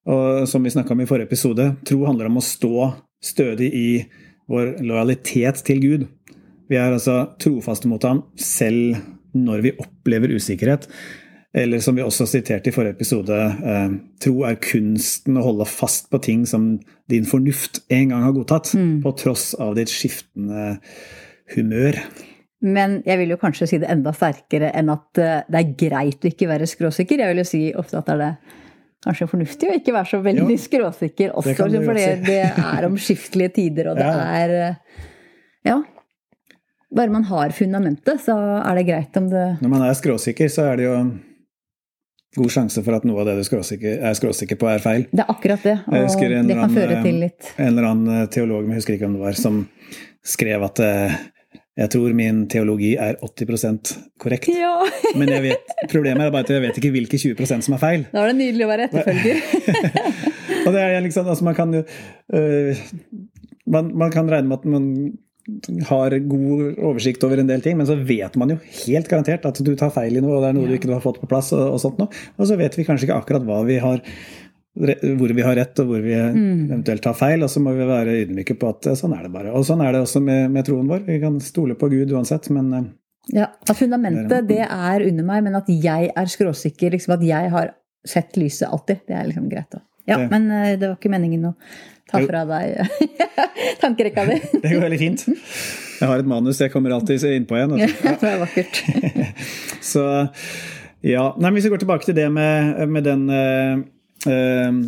Og 0.10 0.46
som 0.50 0.64
vi 0.64 0.72
snakka 0.74 0.94
om 0.94 1.02
i 1.04 1.10
forrige 1.10 1.30
episode, 1.30 1.72
tro 1.86 2.06
handler 2.08 2.30
om 2.30 2.40
å 2.40 2.46
stå 2.46 2.92
stødig 3.26 3.72
i 3.74 3.90
vår 4.52 4.78
lojalitet 4.86 5.64
til 5.66 5.82
Gud. 5.82 6.08
Vi 6.70 6.78
er 6.80 6.94
altså 6.94 7.24
trofaste 7.42 7.90
mot 7.90 8.04
ham 8.06 8.24
selv 8.40 9.02
når 9.36 9.66
vi 9.66 9.76
opplever 9.82 10.34
usikkerhet. 10.38 10.88
Eller 11.56 11.80
som 11.80 11.96
vi 11.96 12.04
også 12.04 12.26
siterte 12.28 12.68
i 12.68 12.74
forrige 12.76 12.98
episode, 12.98 13.36
eh, 13.64 13.92
tro 14.20 14.42
er 14.44 14.58
kunsten 14.60 15.38
å 15.40 15.44
holde 15.46 15.66
fast 15.72 16.10
på 16.12 16.20
ting 16.26 16.42
som 16.50 16.74
din 17.12 17.24
fornuft 17.30 17.80
en 17.96 18.10
gang 18.12 18.24
har 18.26 18.34
godtatt, 18.36 18.74
på 19.04 19.14
tross 19.16 19.54
av 19.64 19.76
ditt 19.78 19.88
skiftende 19.94 20.80
humør. 21.56 22.02
Men 22.66 22.98
jeg 23.06 23.20
vil 23.22 23.30
jo 23.36 23.38
kanskje 23.40 23.68
si 23.70 23.78
det 23.80 23.88
enda 23.94 24.12
sterkere 24.16 24.72
enn 24.76 24.90
at 24.92 25.20
eh, 25.22 25.44
det 25.48 25.60
er 25.62 25.74
greit 25.80 26.26
å 26.26 26.32
ikke 26.32 26.48
være 26.50 26.68
skråsikker. 26.68 27.22
Jeg 27.24 27.32
vil 27.32 27.44
jo 27.44 27.48
si 27.48 27.64
ofte 27.78 28.00
at 28.02 28.08
det 28.10 28.16
er 28.16 28.22
det 28.24 28.32
kanskje 29.06 29.28
fornuftig 29.30 29.70
å 29.70 29.76
ikke 29.78 29.94
være 29.94 30.10
så 30.12 30.20
veldig 30.26 30.56
Jo, 30.56 30.62
skråsikker 30.70 31.36
også, 31.38 31.68
det 31.70 31.84
for 31.86 32.00
det, 32.00 32.08
si. 32.10 32.24
det 32.26 32.40
er 32.66 32.88
omskiftelige 32.90 33.54
tider, 33.60 33.92
og 33.92 34.00
det 34.02 34.08
Ja. 34.10 34.24
er 34.42 34.56
eh, 34.60 34.76
Ja. 35.72 35.78
Bare 36.96 37.12
man 37.12 37.24
har 37.28 37.50
fundamentet, 37.52 38.22
så 38.24 38.36
er 38.64 38.76
det 38.76 38.86
greit 38.88 39.18
om 39.20 39.30
det 39.30 39.46
Når 39.62 39.70
man 39.70 39.82
er 39.88 39.94
skråsikker, 39.98 40.48
så 40.52 40.72
er 40.72 40.76
det 40.78 40.86
jo 40.90 40.98
god 42.36 42.52
sjanse 42.52 42.84
for 42.86 42.98
at 42.98 43.06
noe 43.08 43.22
av 43.24 43.30
det 43.30 43.38
du 43.40 43.46
skråsikker, 43.48 44.02
er 44.06 44.18
skråsikker 44.18 44.60
på, 44.60 44.68
er 44.72 44.84
feil. 44.84 45.06
Det 45.12 45.24
er 45.24 45.32
akkurat 45.32 45.64
det, 45.66 45.78
og 45.86 45.96
det 45.96 46.18
kan 46.20 46.52
kan 46.66 46.76
føre 46.76 47.00
til 47.06 47.22
litt 47.24 47.54
En 47.56 47.72
eller 47.72 47.88
annen 47.92 48.18
eh, 48.18 48.28
teolog, 48.34 48.68
jeg 48.68 48.82
husker 48.82 48.98
ikke 48.98 49.08
hvem 49.08 49.18
det 49.20 49.26
var, 49.26 49.40
som 49.40 49.64
skrev 50.26 50.66
at 50.68 50.82
eh, 50.84 51.18
jeg 51.76 51.92
tror 51.92 52.14
min 52.16 52.46
teologi 52.52 52.94
er 52.96 53.18
80% 53.20 53.96
korrekt. 54.22 54.48
Ja! 54.48 54.78
Men 55.20 55.32
jeg 55.34 55.44
vet, 55.44 55.74
problemet 55.92 56.24
er 56.24 56.32
bare 56.32 56.48
at 56.48 56.54
jeg 56.54 56.64
vet 56.64 56.80
ikke 56.80 56.94
hvilke 56.96 57.20
20% 57.20 57.68
som 57.68 57.76
er 57.76 57.82
feil. 57.82 58.06
Da 58.14 58.24
er 58.24 58.32
det 58.32 58.38
nydelig 58.40 58.64
å 58.64 58.70
være 58.72 58.88
etterfølger. 58.88 59.42
Og 60.66 60.72
det 60.74 60.86
er 60.86 61.04
liksom, 61.04 61.28
altså 61.28 61.46
man 61.46 61.58
kan 61.58 61.76
jo 61.76 61.84
uh, 61.84 62.86
man, 63.76 63.92
man 63.98 64.14
kan 64.14 64.30
regne 64.32 64.50
med 64.50 64.64
at 64.64 64.66
man 64.72 64.88
har 65.90 66.16
god 66.26 66.80
oversikt 66.80 67.24
over 67.28 67.42
en 67.42 67.50
del 67.50 67.62
ting, 67.62 67.78
men 67.78 67.88
så 67.90 67.98
vet 67.98 68.34
man 68.40 68.56
jo 68.56 68.58
helt 68.86 69.10
garantert 69.12 69.46
at 69.46 69.60
du 69.62 69.76
tar 69.78 69.94
feil 69.94 70.18
i 70.18 70.24
noe, 70.24 70.38
og 70.38 70.42
det 70.42 70.50
er 70.50 70.58
noe 70.58 70.70
du 70.72 70.74
ikke 70.78 70.90
har 70.94 71.04
fått 71.04 71.22
på 71.22 71.30
plass, 71.30 71.52
og, 71.54 71.76
og 71.76 71.82
sånt 71.84 72.02
noe. 72.02 72.10
Og 72.40 72.50
så 72.50 72.58
vet 72.60 72.78
vi 72.78 72.88
kanskje 72.88 73.10
ikke 73.10 73.20
akkurat 73.22 73.46
hva 73.46 73.62
vi 73.68 73.78
har 73.84 74.02
hvor 74.76 75.32
vi 75.32 75.44
har 75.46 75.56
rett 75.56 75.80
og 75.80 75.88
hvor 75.88 76.02
vi 76.04 76.12
eventuelt 76.12 77.04
tar 77.06 77.16
feil, 77.16 77.46
og 77.46 77.52
så 77.52 77.62
må 77.64 77.72
vi 77.78 77.88
være 77.88 78.18
ydmyke 78.26 78.58
på 78.60 78.74
at 78.74 78.90
sånn 79.00 79.14
er 79.16 79.24
det 79.24 79.32
bare. 79.32 79.54
Og 79.56 79.64
sånn 79.68 79.80
er 79.86 79.96
det 79.96 80.02
også 80.04 80.20
med, 80.24 80.50
med 80.52 80.68
troen 80.68 80.90
vår. 80.90 81.06
Vi 81.08 81.20
kan 81.22 81.38
stole 81.44 81.78
på 81.80 81.88
Gud 81.94 82.12
uansett, 82.12 82.50
men 82.52 82.74
øh, 82.74 82.86
Ja, 83.34 83.48
At 83.64 83.78
fundamentet 83.80 84.50
det 84.50 84.62
er 84.68 85.02
under 85.08 85.26
meg, 85.26 85.46
men 85.48 85.56
at 85.58 85.70
jeg 85.72 86.12
er 86.12 86.28
skråsikker, 86.30 86.92
liksom 86.94 87.16
at 87.16 87.24
jeg 87.26 87.50
har 87.56 87.72
sett 88.06 88.36
lyset 88.38 88.68
alltid, 88.70 89.00
det 89.08 89.16
er 89.18 89.32
liksom 89.32 89.48
greit. 89.50 89.72
da. 89.72 89.82
Ja, 90.06 90.18
det. 90.22 90.30
men 90.32 90.50
eh, 90.52 90.74
det 90.80 90.88
var 90.90 90.98
ikke 91.00 91.12
meningen 91.14 91.48
å 91.50 91.54
ta 92.12 92.22
fra 92.22 92.44
deg 92.46 92.90
tankerekka 93.84 94.26
di. 94.30 94.36
det 94.62 94.74
går 94.76 94.84
veldig 94.86 95.00
fint. 95.02 95.26
Jeg 95.96 96.10
har 96.12 96.22
et 96.22 96.28
manus 96.30 96.60
jeg 96.62 96.74
kommer 96.74 96.94
alltid 96.96 97.24
innpå 97.32 97.58
igjen. 97.58 97.78
Ja, 97.82 97.88
Altså. 97.90 98.20
det 98.22 98.32
var 98.32 98.44
vakkert. 98.46 98.84
Så 99.94 100.04
ja. 101.06 101.26
Nei, 101.38 101.48
men 101.50 101.58
hvis 101.58 101.68
vi 101.68 101.74
går 101.74 101.82
tilbake 101.86 102.06
til 102.08 102.18
det 102.18 102.28
med, 102.34 102.82
med 102.90 103.06
den 103.06 103.26
eh, 103.30 103.74
eh, 104.30 104.80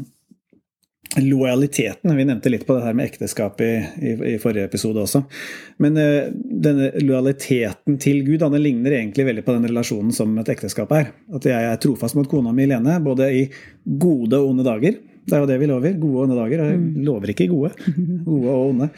lojaliteten. 1.15 2.15
Vi 2.15 2.25
nevnte 2.25 2.49
litt 2.49 2.65
på 2.67 2.75
det 2.75 2.83
her 2.83 2.95
med 2.97 3.07
ekteskap 3.07 3.61
i, 3.63 3.71
i, 4.01 4.13
i 4.33 4.37
forrige 4.41 4.67
episode 4.67 5.01
også. 5.01 5.23
Men 5.83 5.97
uh, 5.99 6.29
denne 6.33 6.91
lojaliteten 7.01 7.97
til 8.01 8.23
Gud 8.27 8.43
den 8.43 8.57
ligner 8.61 8.97
egentlig 8.99 9.27
veldig 9.29 9.45
på 9.45 9.55
den 9.55 9.69
relasjonen 9.69 10.15
som 10.15 10.35
et 10.41 10.51
ekteskap 10.53 10.91
er. 10.97 11.13
At 11.33 11.47
jeg 11.47 11.69
er 11.69 11.79
trofast 11.81 12.17
mot 12.17 12.27
kona 12.29 12.53
mi 12.55 12.67
Lene, 12.69 12.99
både 13.03 13.29
i 13.33 13.45
gode 13.85 14.39
og 14.39 14.51
onde 14.51 14.67
dager. 14.67 14.99
Det 15.27 15.35
er 15.35 15.43
jo 15.43 15.49
det 15.49 15.57
vi 15.59 15.71
lover. 15.71 15.95
Gode 15.99 16.19
og 16.19 16.27
onde 16.27 16.37
dager. 16.39 16.63
Jeg 16.63 17.07
lover 17.07 17.33
ikke 17.33 17.49
gode. 17.51 17.73
Gode 18.27 18.53
og 18.53 18.69
onde. 18.73 18.91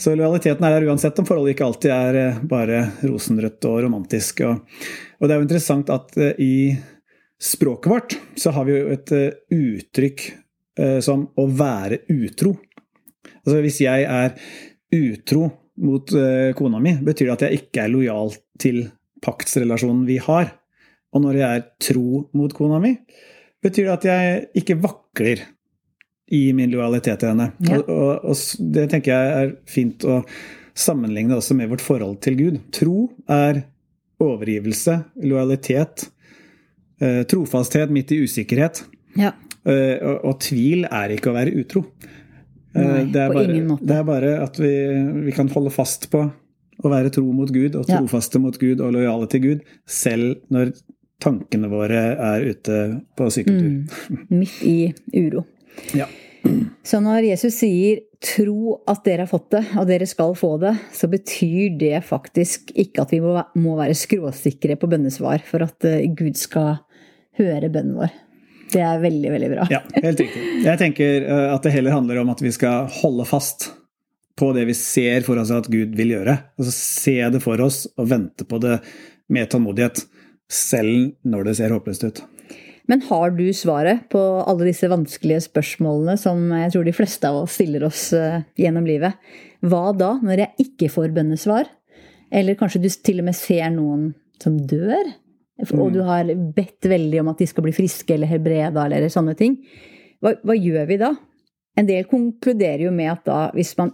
Så 0.00 0.14
lojaliteten 0.16 0.64
er 0.64 0.78
der 0.78 0.88
uansett 0.88 1.18
om 1.20 1.28
forholdet 1.28 1.56
ikke 1.56 1.66
alltid 1.66 1.92
er 1.92 2.20
eh, 2.20 2.38
bare 2.48 2.86
rosenrødt 3.02 3.68
og 3.68 3.82
romantisk. 3.84 4.40
Og, 4.48 4.80
og 5.20 5.28
det 5.28 5.34
er 5.34 5.42
jo 5.42 5.48
interessant 5.48 5.92
at 5.92 6.16
eh, 6.16 6.40
i 6.40 6.54
språket 7.44 7.92
vårt 7.92 8.16
så 8.40 8.54
har 8.56 8.64
vi 8.64 8.78
jo 8.78 8.94
et 8.94 9.12
uttrykk 9.52 10.24
som 10.74 11.20
å 11.38 11.44
være 11.54 12.00
utro. 12.10 12.56
Altså 13.44 13.60
hvis 13.62 13.76
jeg 13.84 14.06
er 14.10 14.32
utro 14.94 15.48
mot 15.84 16.12
eh, 16.16 16.52
kona 16.56 16.80
mi, 16.82 16.94
betyr 17.02 17.28
det 17.28 17.34
at 17.34 17.46
jeg 17.46 17.62
ikke 17.62 17.84
er 17.84 17.92
lojal 17.92 18.34
til 18.60 18.84
paktsrelasjonen 19.24 20.04
vi 20.08 20.18
har. 20.22 20.52
Og 21.14 21.24
når 21.24 21.40
jeg 21.40 21.58
er 21.58 21.66
tro 21.82 22.24
mot 22.36 22.54
kona 22.54 22.80
mi, 22.82 22.94
betyr 23.64 23.88
det 23.88 23.94
at 23.94 24.08
jeg 24.10 24.42
ikke 24.62 24.78
vakler 24.82 25.44
i 26.34 26.46
min 26.56 26.72
lojalitet 26.72 27.20
til 27.22 27.34
henne. 27.34 27.50
Ja. 27.66 27.78
Og, 27.78 27.90
og, 27.92 28.32
og 28.32 28.72
det 28.74 28.88
tenker 28.92 29.14
jeg 29.14 29.44
er 29.44 29.54
fint 29.70 30.06
å 30.08 30.22
sammenligne 30.74 31.36
også 31.38 31.56
med 31.58 31.70
vårt 31.70 31.84
forhold 31.84 32.18
til 32.24 32.38
Gud. 32.38 32.58
Tro 32.74 33.08
er 33.30 33.64
overgivelse, 34.22 34.96
lojalitet, 35.26 36.08
eh, 37.02 37.22
trofasthet 37.30 37.92
midt 37.94 38.14
i 38.14 38.22
usikkerhet. 38.24 38.84
Ja. 39.18 39.34
Eh, 39.64 39.96
og, 40.04 40.24
og 40.28 40.40
tvil 40.44 40.84
er 40.90 41.14
ikke 41.14 41.32
å 41.32 41.36
være 41.36 41.54
utro. 41.62 41.84
Eh, 42.74 42.82
Nei, 42.82 43.04
det, 43.12 43.20
er 43.22 43.30
på 43.32 43.38
bare, 43.38 43.50
ingen 43.52 43.68
måte. 43.70 43.86
det 43.88 43.96
er 44.00 44.08
bare 44.08 44.32
at 44.44 44.58
vi, 44.60 44.72
vi 45.28 45.32
kan 45.36 45.48
holde 45.54 45.72
fast 45.72 46.10
på 46.12 46.24
å 46.84 46.90
være 46.90 47.12
tro 47.14 47.24
mot 47.32 47.48
Gud, 47.54 47.76
og 47.78 47.86
Ja. 47.88 48.00
trofaste 48.02 48.40
mot 48.42 48.56
Gud 48.60 48.82
og 48.82 48.92
lojale 48.96 49.28
til 49.30 49.40
Gud, 49.44 49.60
selv 49.86 50.42
når 50.52 50.74
tankene 51.22 51.70
våre 51.72 52.00
er 52.18 52.44
ute 52.50 52.80
på 53.16 53.28
sykkeltur. 53.32 53.86
Mm. 54.10 54.26
Midt 54.42 54.58
i 54.66 54.78
uro. 55.14 55.44
Ja. 55.96 56.10
Så 56.84 56.98
når 57.00 57.24
Jesus 57.30 57.54
sier 57.56 58.02
'tro 58.20 58.80
at 58.86 59.04
dere 59.06 59.24
har 59.24 59.30
fått 59.30 59.50
det, 59.54 59.62
og 59.78 59.86
dere 59.88 60.04
skal 60.06 60.34
få 60.36 60.58
det', 60.60 60.76
så 60.92 61.08
betyr 61.08 61.78
det 61.78 62.02
faktisk 62.04 62.72
ikke 62.76 63.00
at 63.06 63.10
vi 63.14 63.20
må, 63.24 63.38
må 63.56 63.76
være 63.78 63.96
skråsikre 63.96 64.76
på 64.76 64.90
bønnesvar 64.90 65.40
for 65.46 65.62
at 65.64 65.84
eh, 65.88 66.04
Gud 66.12 66.36
skal 66.36 66.78
høre 67.38 67.70
bønnen 67.72 67.96
vår. 67.96 68.12
Det 68.74 68.82
er 68.82 69.00
veldig, 69.02 69.30
veldig 69.36 69.48
bra. 69.52 69.68
Ja, 69.70 69.80
helt 70.02 70.20
riktig. 70.20 70.42
Jeg 70.64 70.80
tenker 70.80 71.26
eh, 71.30 71.48
at 71.54 71.64
det 71.66 71.74
heller 71.76 71.94
handler 71.94 72.20
om 72.24 72.32
at 72.34 72.42
vi 72.42 72.52
skal 72.54 72.88
holde 73.00 73.26
fast 73.28 73.70
på 74.34 74.50
det 74.56 74.66
vi 74.66 74.74
ser 74.74 75.22
for 75.26 75.38
oss 75.38 75.52
at 75.54 75.70
Gud 75.70 75.94
vil 75.94 76.16
gjøre. 76.16 76.36
Altså 76.58 76.74
se 76.74 77.16
det 77.30 77.42
for 77.44 77.60
oss 77.62 77.84
og 77.94 78.08
vente 78.10 78.46
på 78.48 78.58
det 78.62 78.80
med 79.32 79.50
tålmodighet, 79.52 80.02
selv 80.50 81.14
når 81.24 81.48
det 81.48 81.58
ser 81.60 81.74
håpløst 81.74 82.08
ut. 82.08 82.24
Men 82.90 83.00
har 83.06 83.30
du 83.32 83.46
svaret 83.56 84.08
på 84.12 84.20
alle 84.44 84.66
disse 84.68 84.90
vanskelige 84.92 85.46
spørsmålene 85.46 86.18
som 86.20 86.42
jeg 86.52 86.74
tror 86.74 86.84
de 86.84 86.96
fleste 86.96 87.30
av 87.30 87.44
oss 87.44 87.54
stiller 87.56 87.86
oss 87.86 88.10
eh, 88.16 88.42
gjennom 88.60 88.84
livet? 88.88 89.16
Hva 89.64 89.94
da, 89.96 90.16
når 90.20 90.42
jeg 90.42 90.66
ikke 90.66 90.90
får 90.92 91.14
bønnesvar? 91.16 91.70
Eller 92.34 92.58
kanskje 92.58 92.82
du 92.82 92.90
til 92.90 93.22
og 93.22 93.30
med 93.30 93.38
ser 93.38 93.70
noen 93.72 94.10
som 94.42 94.58
dør? 94.58 95.14
Og 95.78 95.92
du 95.94 96.00
har 96.02 96.24
bedt 96.56 96.88
veldig 96.90 97.20
om 97.22 97.28
at 97.30 97.38
de 97.38 97.46
skal 97.46 97.62
bli 97.62 97.72
friske 97.76 98.10
eller 98.14 98.26
helbreda 98.26 98.86
eller 98.88 99.06
sånne 99.12 99.36
ting. 99.38 99.54
Hva, 100.22 100.34
hva 100.42 100.56
gjør 100.58 100.88
vi 100.88 100.96
da? 100.98 101.12
En 101.78 101.86
del 101.86 102.04
konkluderer 102.10 102.84
jo 102.86 102.90
med 102.94 103.10
at 103.12 103.24
da, 103.26 103.38
hvis 103.54 103.76
man, 103.78 103.92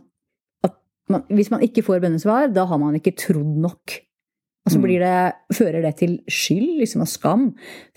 at 0.64 0.74
man, 1.12 1.24
hvis 1.28 1.50
man 1.52 1.60
ikke 1.64 1.84
får 1.84 2.00
bønnesvar, 2.04 2.48
da 2.52 2.64
har 2.68 2.78
man 2.80 2.96
ikke 2.96 3.12
trodd 3.16 3.56
nok. 3.60 3.98
Og 4.66 4.72
så 4.72 4.78
Mm. 4.78 4.82
blir 4.84 5.00
det, 5.00 5.34
fører 5.56 5.82
det 5.82 5.94
til 5.96 6.18
skyld, 6.28 6.78
liksom, 6.80 7.00
og 7.00 7.08
skam, 7.08 7.46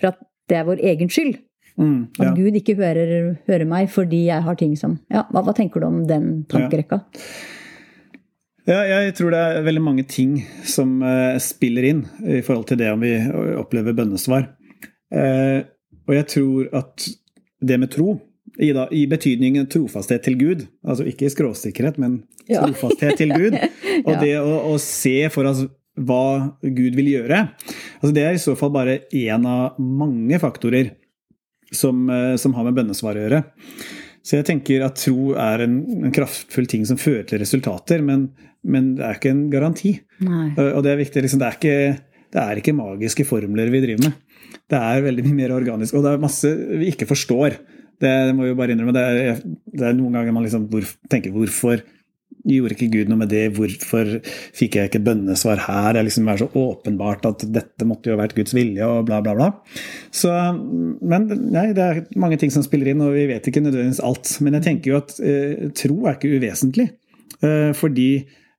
for 0.00 0.08
at 0.08 0.18
det 0.48 0.56
er 0.58 0.64
vår 0.64 0.80
egen 0.80 1.08
skyld. 1.12 1.38
Mm, 1.76 2.08
At. 2.20 2.36
Gud 2.36 2.54
ikke 2.54 2.76
hører, 2.78 3.36
hører 3.48 3.64
meg 3.66 3.88
fordi 3.90 4.26
jeg 4.28 4.42
har 4.42 4.54
ting 4.54 4.76
som 4.78 5.00
Ja, 5.10 5.24
hva, 5.32 5.42
hva 5.42 5.52
tenker 5.56 5.80
du 5.80 5.86
om 5.88 6.06
den 6.06 6.44
tankerekka? 6.48 7.00
Ja, 7.02 7.08
jeg 8.72 9.14
tror 9.18 9.34
det 9.34 9.40
er 9.44 9.64
veldig 9.66 9.82
mange 9.84 10.04
ting 10.08 10.38
som 10.64 10.96
uh, 11.04 11.36
spiller 11.42 11.84
inn 11.90 12.04
i 12.24 12.40
forhold 12.44 12.68
til 12.70 12.78
det 12.80 12.90
om 12.94 13.02
vi 13.04 13.12
opplever 13.60 13.96
bønnesvar. 13.96 14.46
Uh, 15.12 15.66
og 16.08 16.14
jeg 16.16 16.28
tror 16.32 16.70
at 16.80 17.08
det 17.64 17.78
med 17.80 17.92
tro, 17.92 18.16
i, 18.60 18.68
da, 18.76 18.84
i 18.94 19.02
betydningen 19.10 19.66
trofasthet 19.72 20.22
til 20.22 20.36
Gud, 20.38 20.66
altså 20.86 21.06
ikke 21.10 21.30
skråsikkerhet, 21.32 21.96
men 21.98 22.22
Ja. 22.46 22.60
trofasthet 22.62 23.16
til 23.18 23.32
Gud, 23.32 23.54
og 24.06 24.12
Ja. 24.12 24.20
det 24.20 24.34
å, 24.38 24.58
å 24.70 24.74
se 24.78 25.28
for 25.32 25.48
oss 25.48 25.64
hva 25.96 26.52
Gud 26.62 26.94
vil 26.98 27.08
gjøre, 27.14 27.38
altså 28.02 28.12
det 28.14 28.24
er 28.26 28.36
i 28.36 28.42
så 28.42 28.54
fall 28.58 28.70
bare 28.74 29.00
én 29.14 29.46
av 29.48 29.78
mange 29.80 30.38
faktorer 30.42 30.92
som, 31.74 32.04
uh, 32.10 32.36
som 32.38 32.54
har 32.54 32.68
med 32.68 32.76
bønnesvar 32.78 33.16
å 33.18 33.24
gjøre. 33.24 33.42
Så 34.24 34.38
jeg 34.38 34.48
tenker 34.48 34.86
at 34.86 34.96
tro 35.02 35.34
er 35.36 35.66
en, 35.66 35.76
en 36.06 36.14
kraftfull 36.14 36.68
ting 36.70 36.86
som 36.88 37.00
fører 37.00 37.26
til 37.28 37.42
resultater, 37.42 38.00
men, 38.04 38.30
men 38.64 38.94
det 38.96 39.04
er 39.04 39.18
ikke 39.18 39.32
en 39.34 39.46
garanti. 39.52 39.98
Nei. 40.24 40.48
Og 40.70 40.80
det 40.86 40.94
er 40.94 41.00
viktig, 41.02 41.24
liksom, 41.26 41.42
det, 41.42 41.50
er 41.50 41.58
ikke, 41.58 42.20
det 42.32 42.44
er 42.44 42.60
ikke 42.60 42.76
magiske 42.78 43.26
formler 43.28 43.72
vi 43.72 43.82
driver 43.84 44.08
med. 44.08 44.20
Det 44.70 44.80
er 44.80 45.04
veldig 45.04 45.26
mye 45.26 45.38
mer 45.42 45.52
organisk, 45.58 45.96
og 45.98 46.06
det 46.06 46.14
er 46.14 46.22
masse 46.22 46.52
vi 46.80 46.88
ikke 46.94 47.08
forstår. 47.10 47.58
Det, 48.00 48.08
det 48.08 48.32
må 48.36 48.46
vi 48.46 48.54
jo 48.54 48.58
bare 48.58 48.72
innrømme. 48.72 48.94
Det 48.96 49.04
er, 49.04 49.42
det 49.76 49.90
er 49.90 49.98
noen 49.98 50.16
ganger 50.16 50.36
man 50.36 50.46
liksom 50.46 50.64
hvor, 50.72 50.88
tenker 51.12 51.34
hvorfor 51.34 51.84
gjorde 52.44 52.76
ikke 52.76 52.90
Gud 52.92 53.10
noe 53.10 53.20
med 53.22 53.30
det? 53.32 53.44
Hvorfor 53.56 54.10
fikk 54.56 54.78
jeg 54.78 54.90
ikke 54.90 55.02
bønnesvar 55.06 55.64
her? 55.66 55.94
Det 55.96 56.04
liksom 56.08 56.28
er 56.28 56.42
så 56.42 56.48
åpenbart 56.60 57.26
at 57.30 57.46
dette 57.54 57.88
måtte 57.88 58.10
jo 58.10 58.16
ha 58.16 58.22
vært 58.22 58.36
Guds 58.36 58.54
vilje, 58.56 58.84
og 58.84 59.08
bla, 59.08 59.20
bla, 59.24 59.34
bla. 59.38 59.50
Så, 60.14 60.30
men 61.00 61.28
nei, 61.54 61.66
det 61.76 61.84
er 61.84 62.02
mange 62.20 62.38
ting 62.40 62.52
som 62.54 62.64
spiller 62.66 62.92
inn, 62.92 63.02
og 63.04 63.16
vi 63.16 63.26
vet 63.32 63.48
ikke 63.48 63.64
nødvendigvis 63.64 64.04
alt. 64.04 64.36
Men 64.44 64.58
jeg 64.58 64.68
tenker 64.68 64.92
jo 64.92 65.00
at 65.00 65.16
eh, 65.24 65.68
tro 65.76 65.98
er 66.04 66.18
ikke 66.18 66.34
uvesentlig. 66.36 66.90
Eh, 67.40 67.72
fordi, 67.76 68.08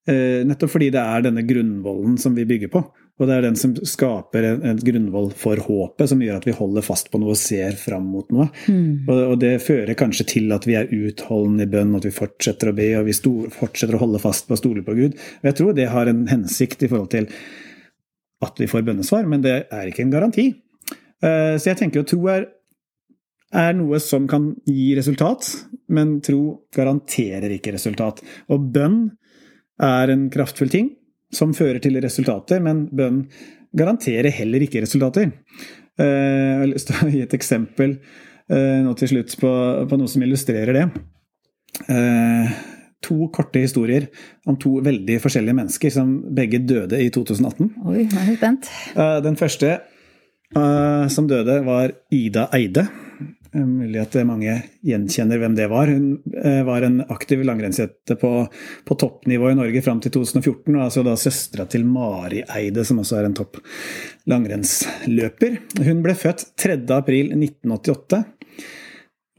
eh, 0.09 0.41
nettopp 0.47 0.75
fordi 0.75 0.91
det 0.95 1.01
er 1.01 1.27
denne 1.27 1.45
grunnvollen 1.47 2.19
som 2.21 2.37
vi 2.37 2.47
bygger 2.49 2.73
på. 2.73 2.83
Og 3.15 3.29
det 3.29 3.35
er 3.37 3.45
den 3.45 3.55
som 3.55 3.71
skaper 3.87 4.43
en, 4.43 4.63
en 4.67 4.79
grunnvoll 4.83 5.29
for 5.39 5.59
håpet, 5.63 6.09
som 6.11 6.19
gjør 6.19 6.41
at 6.41 6.47
vi 6.49 6.55
holder 6.55 6.83
fast 6.83 7.07
på 7.11 7.21
noe 7.21 7.31
og 7.31 7.39
ser 7.39 7.77
fram 7.79 8.09
mot 8.11 8.27
noe. 8.35 8.49
Mm. 8.67 9.05
Og, 9.07 9.21
og 9.31 9.35
det 9.39 9.53
fører 9.63 9.95
kanskje 9.95 10.25
til 10.33 10.51
at 10.51 10.67
vi 10.67 10.75
er 10.75 10.91
utholdende 10.91 11.63
i 11.63 11.71
bønn, 11.71 11.93
at 11.95 12.07
vi 12.09 12.11
fortsetter 12.15 12.71
å 12.71 12.75
be, 12.75 12.89
og 12.99 13.07
vi 13.07 13.15
sto, 13.15 13.31
fortsetter 13.55 13.95
å 13.95 14.01
holde 14.03 14.19
fast 14.23 14.49
på 14.49 14.57
å 14.57 14.59
stole 14.59 14.83
på 14.83 14.97
Gud. 14.97 15.15
Og 15.15 15.47
jeg 15.47 15.57
tror 15.61 15.77
det 15.77 15.87
har 15.93 16.11
en 16.11 16.25
hensikt 16.27 16.83
i 16.83 16.91
forhold 16.91 17.13
til 17.15 17.29
at 18.43 18.59
vi 18.59 18.67
får 18.67 18.83
bønnesvar, 18.89 19.31
men 19.31 19.47
det 19.47 19.55
er 19.63 19.87
ikke 19.87 20.03
en 20.03 20.13
garanti. 20.17 20.49
Uh, 21.23 21.55
Så 21.55 21.71
jeg 21.71 21.79
tenker 21.79 22.01
jo 22.01 22.09
tro 22.11 22.19
er, 22.33 22.49
er 23.55 23.71
noe 23.79 24.01
som 24.03 24.27
kan 24.27 24.51
gi 24.67 24.91
resultat, 24.99 25.53
men 25.87 26.17
tro 26.25 26.67
garanterer 26.75 27.55
ikke 27.55 27.77
resultat. 27.77 28.19
Og 28.51 28.67
bønn 28.75 29.05
er 29.79 30.11
en 30.11 30.27
kraftfull 30.35 30.71
ting 30.71 30.91
som 31.35 31.53
fører 31.55 31.81
til 31.83 31.99
resultater, 32.03 32.61
men 32.63 32.85
bønn 32.95 33.25
garanterer 33.75 34.31
heller 34.33 34.63
ikke 34.65 34.83
resultater. 34.85 35.33
Jeg 35.99 36.59
har 36.61 36.69
lyst 36.69 36.89
til 36.89 37.01
å 37.03 37.11
gi 37.11 37.21
et 37.23 37.35
eksempel 37.35 37.97
nå 38.85 38.93
til 38.99 39.09
slutt 39.09 39.35
på, 39.41 39.51
på 39.89 39.97
noe 39.99 40.11
som 40.11 40.23
illustrerer 40.23 40.77
det. 40.77 40.85
To 43.05 43.29
korte 43.35 43.63
historier 43.63 44.07
om 44.49 44.57
to 44.61 44.77
veldig 44.85 45.17
forskjellige 45.23 45.57
mennesker 45.59 45.93
som 45.93 46.13
begge 46.35 46.61
døde 46.67 46.99
i 47.03 47.09
2018. 47.13 47.71
Oi, 47.85 48.03
jeg 48.03 48.21
er 48.21 48.37
spent. 48.39 48.69
Den 49.25 49.39
første 49.39 49.75
som 51.11 51.27
døde, 51.27 51.59
var 51.65 51.95
Ida 52.13 52.47
Eide. 52.55 52.85
Mulig 53.55 54.01
at 54.01 54.15
mange 54.27 54.51
gjenkjenner 54.83 55.39
hvem 55.39 55.53
det 55.55 55.69
var. 55.71 55.87
Hun 55.87 56.17
var 56.67 56.83
en 56.83 56.97
aktiv 57.13 57.39
langrennsjente 57.47 58.17
på, 58.19 58.31
på, 58.83 58.97
toppnivå 58.99 59.51
i 59.51 59.55
Norge 59.55 59.83
fram 59.85 60.01
til 60.03 60.11
2014. 60.17 60.75
og 60.75 60.81
altså 60.83 61.05
da 61.07 61.15
Søstera 61.19 61.67
til 61.71 61.85
Mari 61.87 62.43
Eide, 62.51 62.83
som 62.83 62.99
også 62.99 63.21
er 63.21 63.29
en 63.29 63.37
topp 63.37 63.61
langrennsløper. 64.27 65.59
Hun 65.87 66.03
ble 66.03 66.17
født 66.19 66.49
3.4.1988. 66.59 68.23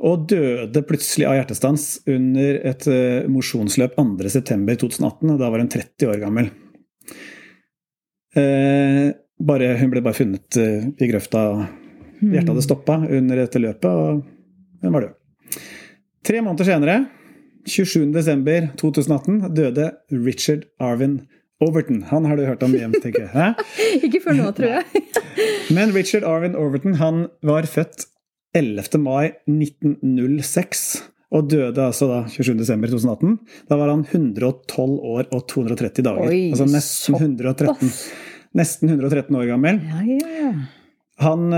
Og 0.06 0.26
døde 0.32 0.85
plutselig 0.88 1.28
av 1.28 1.38
hjertestans 1.38 1.87
under 2.08 2.61
et 2.73 2.88
mosjonsløp 3.32 3.96
2.9.2018. 4.00 5.32
og 5.32 5.40
Da 5.40 5.49
var 5.52 5.61
hun 5.64 5.73
30 5.73 6.12
år 6.12 6.20
gammel. 6.25 6.52
Bare, 8.37 9.73
hun 9.80 9.92
ble 9.92 10.04
bare 10.04 10.16
funnet 10.16 10.56
i 10.61 11.08
grøfta 11.08 11.42
Hjertet 12.20 12.52
hadde 12.52 12.64
stoppa 12.64 12.99
under 13.04 13.42
dette 13.42 13.61
løpet, 13.62 13.90
og 13.90 14.82
hun 14.82 14.96
var 14.96 15.06
død. 15.06 15.61
Tre 16.26 16.42
måneder 16.42 16.68
senere, 16.68 16.96
27.12.2018, 17.66 19.40
døde 19.54 19.90
Richard 20.12 20.66
Arvin 20.82 21.20
Overton. 21.62 22.02
Han 22.11 22.26
har 22.28 22.37
du 22.38 22.44
hørt 22.46 22.62
om 22.66 22.75
hjem, 22.76 22.94
tenker 23.02 23.26
jeg. 23.26 23.54
Ikke 24.06 24.20
før 24.25 24.37
nå, 24.38 24.50
tror 24.56 24.76
jeg. 24.76 25.04
Men 25.75 25.94
Richard 25.96 26.26
Arvin 26.28 26.56
Overton 26.58 26.99
han 27.00 27.26
var 27.46 27.68
født 27.70 28.06
11. 28.56 29.00
mai 29.02 29.35
1906. 29.50 30.87
Og 31.35 31.49
døde 31.50 31.82
altså 31.82 32.06
da 32.06 32.20
27.12.2018. 32.30 33.37
Da 33.68 33.78
var 33.80 33.90
han 33.90 34.04
112 34.06 34.99
år 35.02 35.26
og 35.35 35.46
230 35.50 36.06
dager. 36.06 36.30
Oi, 36.30 36.42
altså 36.54 36.68
nesten 36.70 37.16
113, 37.18 37.90
nesten 38.56 38.92
113 38.94 39.35
år 39.37 39.49
gammel. 39.50 39.80
Ja, 39.82 40.04
ja, 40.06 40.35
ja. 40.38 40.52
Han 41.23 41.52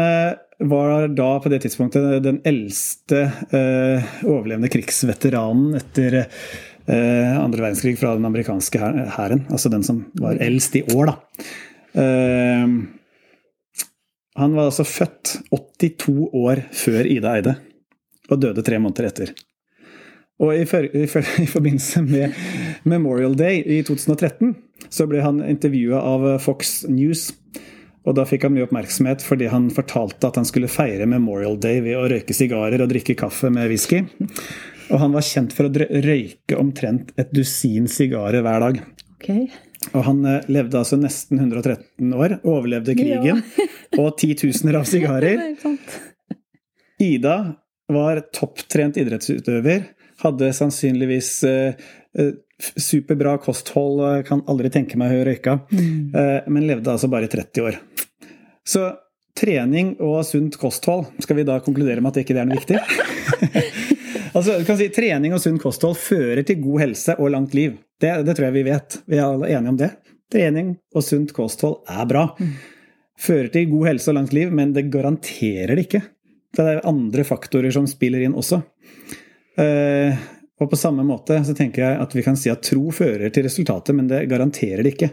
var 0.59 1.09
da 1.09 1.41
på 1.41 1.49
det 1.49 1.61
tidspunktet 1.63 2.23
den 2.25 2.41
eldste 2.47 3.21
eh, 3.55 4.07
overlevende 4.27 4.71
krigsveteranen 4.73 5.77
etter 5.79 6.19
eh, 6.23 7.35
andre 7.39 7.63
verdenskrig 7.63 7.95
fra 8.01 8.17
den 8.19 8.27
amerikanske 8.27 8.81
hæren. 9.15 9.45
Altså 9.53 9.71
den 9.71 9.87
som 9.87 10.03
var 10.19 10.41
eldst 10.43 10.77
i 10.81 10.83
år, 10.95 11.13
da. 11.13 11.49
Eh, 12.03 12.65
han 14.39 14.55
var 14.55 14.69
altså 14.69 14.87
født 14.87 15.37
82 15.51 16.29
år 16.35 16.63
før 16.75 17.07
Ida 17.11 17.37
Eide, 17.39 17.55
og 18.31 18.43
døde 18.43 18.63
tre 18.67 18.79
måneder 18.83 19.11
etter. 19.11 19.33
Og 20.39 20.53
i, 20.55 20.67
for, 20.71 20.87
i, 20.87 21.07
for, 21.11 21.27
i 21.43 21.47
forbindelse 21.51 22.03
med 22.07 22.35
Memorial 22.87 23.35
Day 23.39 23.63
i 23.63 23.81
2013 23.87 24.55
så 24.95 25.07
ble 25.11 25.23
han 25.23 25.43
intervjua 25.43 25.99
av 26.03 26.29
Fox 26.43 26.85
News. 26.91 27.29
Og 28.07 28.15
da 28.17 28.25
fikk 28.29 28.47
han 28.47 28.55
mye 28.55 28.67
oppmerksomhet 28.69 29.25
fordi 29.25 29.49
han 29.53 29.69
fortalte 29.75 30.31
at 30.31 30.39
han 30.41 30.47
skulle 30.49 30.71
feire 30.71 31.09
Memorial 31.11 31.59
Day 31.61 31.83
ved 31.85 31.99
å 31.99 32.07
røyke 32.11 32.37
sigarer 32.37 32.83
og 32.85 32.91
drikke 32.93 33.17
kaffe 33.19 33.51
med 33.53 33.69
whisky. 33.73 34.05
Og 34.89 35.03
han 35.03 35.13
var 35.13 35.27
kjent 35.27 35.55
for 35.57 35.69
å 35.69 35.89
røyke 36.07 36.57
omtrent 36.57 37.13
et 37.21 37.33
dusin 37.35 37.89
sigarer 37.93 38.45
hver 38.45 38.65
dag. 38.65 38.81
Okay. 39.19 39.49
Og 39.93 40.03
han 40.07 40.23
levde 40.51 40.81
altså 40.81 40.99
nesten 41.01 41.41
113 41.43 42.15
år, 42.17 42.39
overlevde 42.47 42.97
krigen 42.99 43.43
ja. 43.43 43.69
og 44.01 44.17
titusener 44.21 44.81
av 44.81 44.89
sigarer. 44.89 45.43
Ida 47.03 47.37
var 47.93 48.21
topptrent 48.35 48.99
idrettsutøver, 49.01 49.85
hadde 50.23 50.53
sannsynligvis 50.57 51.33
superbra 52.59 53.37
kosthold, 53.39 54.25
kan 54.27 54.43
aldri 54.51 54.71
tenke 54.75 54.99
meg 54.99 55.15
å 55.15 55.27
røyka, 55.29 55.61
mm. 55.71 56.49
men 56.51 56.67
levde 56.67 56.91
altså 56.91 57.11
bare 57.13 57.31
30 57.31 57.69
år. 57.69 57.79
Så 58.67 58.89
trening 59.39 59.95
og 60.03 60.25
sunt 60.27 60.59
kosthold, 60.59 61.07
skal 61.23 61.39
vi 61.39 61.47
da 61.47 61.61
konkludere 61.63 62.03
med 62.03 62.11
at 62.11 62.19
det 62.19 62.27
ikke 62.27 62.39
er 62.41 62.49
noe 62.49 62.59
viktig? 62.59 62.81
altså, 64.37 64.59
du 64.59 64.67
kan 64.67 64.79
si 64.81 64.89
Trening 64.95 65.37
og 65.37 65.43
sunt 65.43 65.63
kosthold 65.63 65.99
fører 66.01 66.43
til 66.47 66.61
god 66.65 66.85
helse 66.87 67.17
og 67.19 67.33
langt 67.35 67.55
liv. 67.57 67.79
Det, 68.01 68.11
det, 68.27 68.35
tror 68.35 68.49
jeg 68.49 68.57
vi 68.59 68.67
vet. 68.69 68.99
Vi 69.07 69.19
er 69.19 69.27
alle 69.27 69.51
enige 69.53 69.75
om 69.75 69.79
det. 69.81 69.93
Trening 70.33 70.75
og 70.95 71.05
sunt 71.07 71.33
kosthold 71.37 71.81
er 71.91 72.09
bra. 72.11 72.27
Fører 73.19 73.51
til 73.55 73.71
god 73.71 73.89
helse 73.93 74.11
og 74.13 74.19
langt 74.21 74.35
liv, 74.37 74.53
men 74.55 74.75
det 74.77 74.89
garanterer 74.93 75.75
det 75.75 75.89
ikke. 75.89 76.03
Det 76.55 76.65
er 76.65 76.85
andre 76.89 77.25
faktorer 77.27 77.73
som 77.75 77.89
spiller 77.91 78.25
inn 78.25 78.37
også. 78.39 78.61
Uh, 79.59 80.15
og 80.59 80.73
på 80.73 80.79
samme 80.79 81.05
måte 81.07 81.39
så 81.47 81.55
tenker 81.55 81.85
jeg 81.85 82.01
at 82.03 82.15
vi 82.17 82.25
kan 82.27 82.39
si 82.39 82.51
at 82.51 82.65
tro 82.67 82.91
fører 82.95 83.31
til 83.35 83.47
resultater, 83.47 83.95
men 83.95 84.11
det 84.11 84.25
garanterer 84.31 84.83
det 84.83 84.97
ikke. 84.97 85.13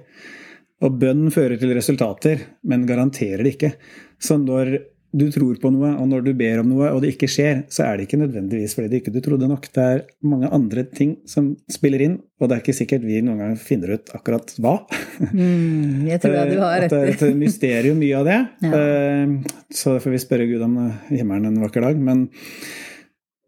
Og 0.86 0.98
bønn 1.02 1.30
fører 1.32 1.60
til 1.62 1.72
resultater, 1.78 2.42
men 2.68 2.88
garanterer 2.90 3.46
det 3.46 3.56
ikke. 3.56 3.72
Så 4.22 4.40
når 4.42 4.78
du 5.16 5.30
tror 5.32 5.56
på 5.62 5.70
noe, 5.72 5.94
og 5.96 6.10
når 6.12 6.26
du 6.26 6.32
ber 6.36 6.60
om 6.60 6.72
noe, 6.74 6.90
og 6.92 7.04
det 7.04 7.14
ikke 7.14 7.30
skjer, 7.32 7.62
så 7.72 7.86
er 7.86 7.98
det 7.98 8.08
ikke 8.08 8.20
nødvendigvis 8.20 8.74
fordi 8.76 8.90
du 8.92 8.98
ikke 8.98 9.22
trodde 9.24 9.48
nok. 9.48 9.70
Det 9.72 9.84
er 9.84 10.02
mange 10.28 10.50
andre 10.58 10.84
ting 10.90 11.14
som 11.30 11.54
spiller 11.72 12.04
inn, 12.04 12.18
og 12.42 12.50
det 12.50 12.58
er 12.58 12.64
ikke 12.66 12.76
sikkert 12.76 13.06
vi 13.08 13.22
noen 13.24 13.40
gang 13.40 13.54
finner 13.60 13.96
ut 13.96 14.12
akkurat 14.18 14.52
hva. 14.60 14.76
Mm, 15.30 16.10
jeg 16.10 16.20
tror 16.24 16.36
du 16.52 16.60
har 16.60 16.84
rett. 16.84 16.90
At 16.92 16.98
det 16.98 17.14
er 17.14 17.30
et 17.30 17.40
mysterium 17.40 18.02
mye 18.02 18.18
av 18.20 18.28
det. 18.28 18.42
Ja. 18.66 18.82
Eh, 18.82 19.56
så 19.84 19.96
får 20.04 20.18
vi 20.18 20.24
spørre 20.26 20.50
Gud 20.50 20.68
om 20.68 20.76
himmelen 21.14 21.48
en 21.54 21.64
vakker 21.64 21.88
dag. 21.88 22.02
Men, 22.10 22.28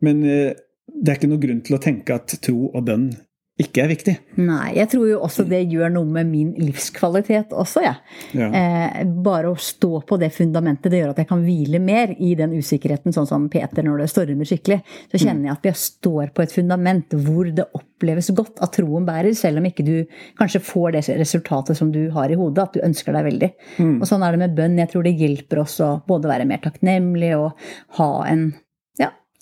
men 0.08 0.24
eh, 0.24 0.56
det 0.98 1.14
er 1.14 1.20
ikke 1.20 1.32
noe 1.32 1.42
grunn 1.42 1.64
til 1.66 1.78
å 1.78 1.82
tenke 1.82 2.16
at 2.18 2.38
tro 2.42 2.68
og 2.68 2.84
bønn 2.88 3.10
ikke 3.58 3.82
er 3.82 3.90
viktig. 3.90 4.14
Nei, 4.46 4.76
jeg 4.78 4.90
tror 4.92 5.08
jo 5.10 5.16
også 5.26 5.42
det 5.50 5.64
gjør 5.72 5.90
noe 5.96 6.06
med 6.20 6.28
min 6.30 6.50
livskvalitet 6.62 7.56
også, 7.58 7.82
jeg. 7.82 7.96
Ja. 8.38 8.50
Eh, 8.54 9.00
bare 9.26 9.50
å 9.50 9.58
stå 9.58 10.04
på 10.06 10.20
det 10.22 10.30
fundamentet, 10.36 10.92
det 10.94 11.00
gjør 11.00 11.16
at 11.16 11.22
jeg 11.24 11.30
kan 11.32 11.42
hvile 11.42 11.82
mer 11.82 12.14
i 12.14 12.36
den 12.38 12.54
usikkerheten, 12.54 13.16
sånn 13.16 13.30
som 13.30 13.48
Peter 13.50 13.86
når 13.86 14.04
det 14.04 14.10
stormer 14.12 14.50
skikkelig. 14.50 14.78
Så 15.10 15.24
kjenner 15.24 15.50
jeg 15.50 15.56
at 15.56 15.66
jeg 15.72 15.82
står 15.82 16.36
på 16.38 16.46
et 16.46 16.54
fundament 16.54 17.18
hvor 17.26 17.50
det 17.50 17.66
oppleves 17.80 18.30
godt 18.38 18.62
at 18.62 18.78
troen 18.78 19.10
bærer, 19.10 19.34
selv 19.38 19.64
om 19.64 19.72
ikke 19.72 19.88
du 19.88 19.96
kanskje 20.38 20.62
får 20.62 20.94
det 20.94 21.04
resultatet 21.18 21.82
som 21.82 21.90
du 21.94 22.04
har 22.14 22.30
i 22.30 22.38
hodet, 22.38 22.68
at 22.68 22.78
du 22.78 22.86
ønsker 22.86 23.18
deg 23.18 23.26
veldig. 23.32 23.52
Mm. 23.82 23.98
Og 23.98 24.06
sånn 24.06 24.22
er 24.22 24.38
det 24.38 24.44
med 24.46 24.56
bønn. 24.60 24.78
Jeg 24.86 24.94
tror 24.94 25.10
det 25.10 25.18
hjelper 25.18 25.66
oss 25.66 25.80
å 25.82 25.96
både 26.06 26.30
være 26.30 26.46
mer 26.46 26.62
takknemlig 26.62 27.34
og 27.42 27.70
ha 27.98 28.12
en 28.30 28.52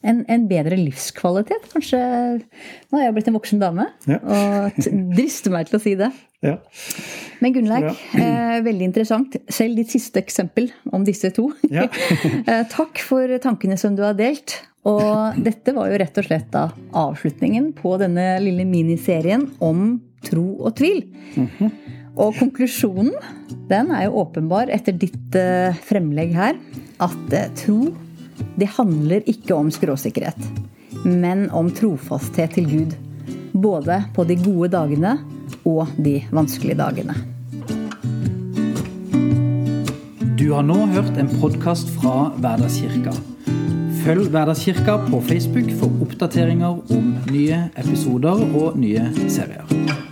en, 0.05 0.21
en, 0.31 0.45
bedre 0.49 0.77
livskvalitet. 0.79 1.67
Kanskje 1.73 1.99
Nå 1.99 2.99
har 2.99 3.07
jeg 3.07 3.15
blitt 3.17 3.31
en 3.31 3.37
voksen 3.37 3.61
dame 3.61 3.87
ja. 4.09 4.19
og 4.21 4.79
drister 5.17 5.53
meg 5.53 5.69
til 5.69 5.79
å 5.79 5.83
si 5.83 5.95
det. 5.99 6.11
Ja. 6.45 6.59
Men 7.41 7.55
Gunnleik, 7.55 8.05
eh, 8.19 8.59
veldig 8.65 8.89
interessant. 8.91 9.35
Selv 9.49 9.79
ditt 9.79 9.93
siste 9.95 10.21
eksempel 10.21 10.69
om 10.93 11.05
disse 11.07 11.31
to. 11.35 11.49
Ja. 11.73 11.87
eh, 12.49 12.63
takk 12.71 13.01
for 13.01 13.33
tankene 13.43 13.79
som 13.81 13.97
du 13.97 14.03
har 14.05 14.17
delt. 14.17 14.59
Og 14.85 15.39
dette 15.41 15.73
var 15.73 15.89
jo 15.89 15.97
rett 15.97 16.17
og 16.21 16.27
slett 16.27 16.51
da 16.53 16.67
avslutningen 16.93 17.71
på 17.77 17.95
denne 17.97 18.35
lille 18.43 18.67
miniserien 18.69 19.47
om 19.65 19.95
tro 20.25 20.45
og 20.61 20.75
tvil. 20.77 21.07
Mm 21.35 21.47
-hmm. 21.57 21.71
Og 22.15 22.35
konklusjonen 22.39 23.11
den 23.69 23.91
er 23.91 24.05
jo 24.07 24.21
åpenbar 24.23 24.69
etter 24.71 24.95
ditt 24.95 25.35
eh, 25.35 25.75
fremlegg 25.87 26.33
her. 26.35 26.55
At 26.99 27.33
eh, 27.33 27.49
tro 27.59 27.91
det 28.55 28.71
handler 28.77 29.25
ikke 29.29 29.55
om 29.55 29.71
skråsikkerhet, 29.73 30.39
men 31.05 31.47
om 31.55 31.69
trofasthet 31.75 32.55
til 32.57 32.69
Gud. 32.69 32.95
Både 33.55 34.01
på 34.15 34.25
de 34.27 34.35
gode 34.39 34.71
dagene 34.73 35.17
og 35.65 35.91
de 35.97 36.19
vanskelige 36.35 36.79
dagene. 36.79 37.15
Du 40.35 40.51
har 40.53 40.65
nå 40.67 40.77
hørt 40.93 41.15
en 41.17 41.31
podkast 41.41 41.89
fra 41.97 42.29
Hverdagskirka. 42.37 43.15
Følg 44.03 44.29
Hverdagskirka 44.29 44.99
på 45.07 45.21
Facebook 45.25 45.71
for 45.79 46.05
oppdateringer 46.05 46.83
om 46.93 47.13
nye 47.31 47.63
episoder 47.81 48.43
og 48.53 48.77
nye 48.77 49.07
serier. 49.25 50.04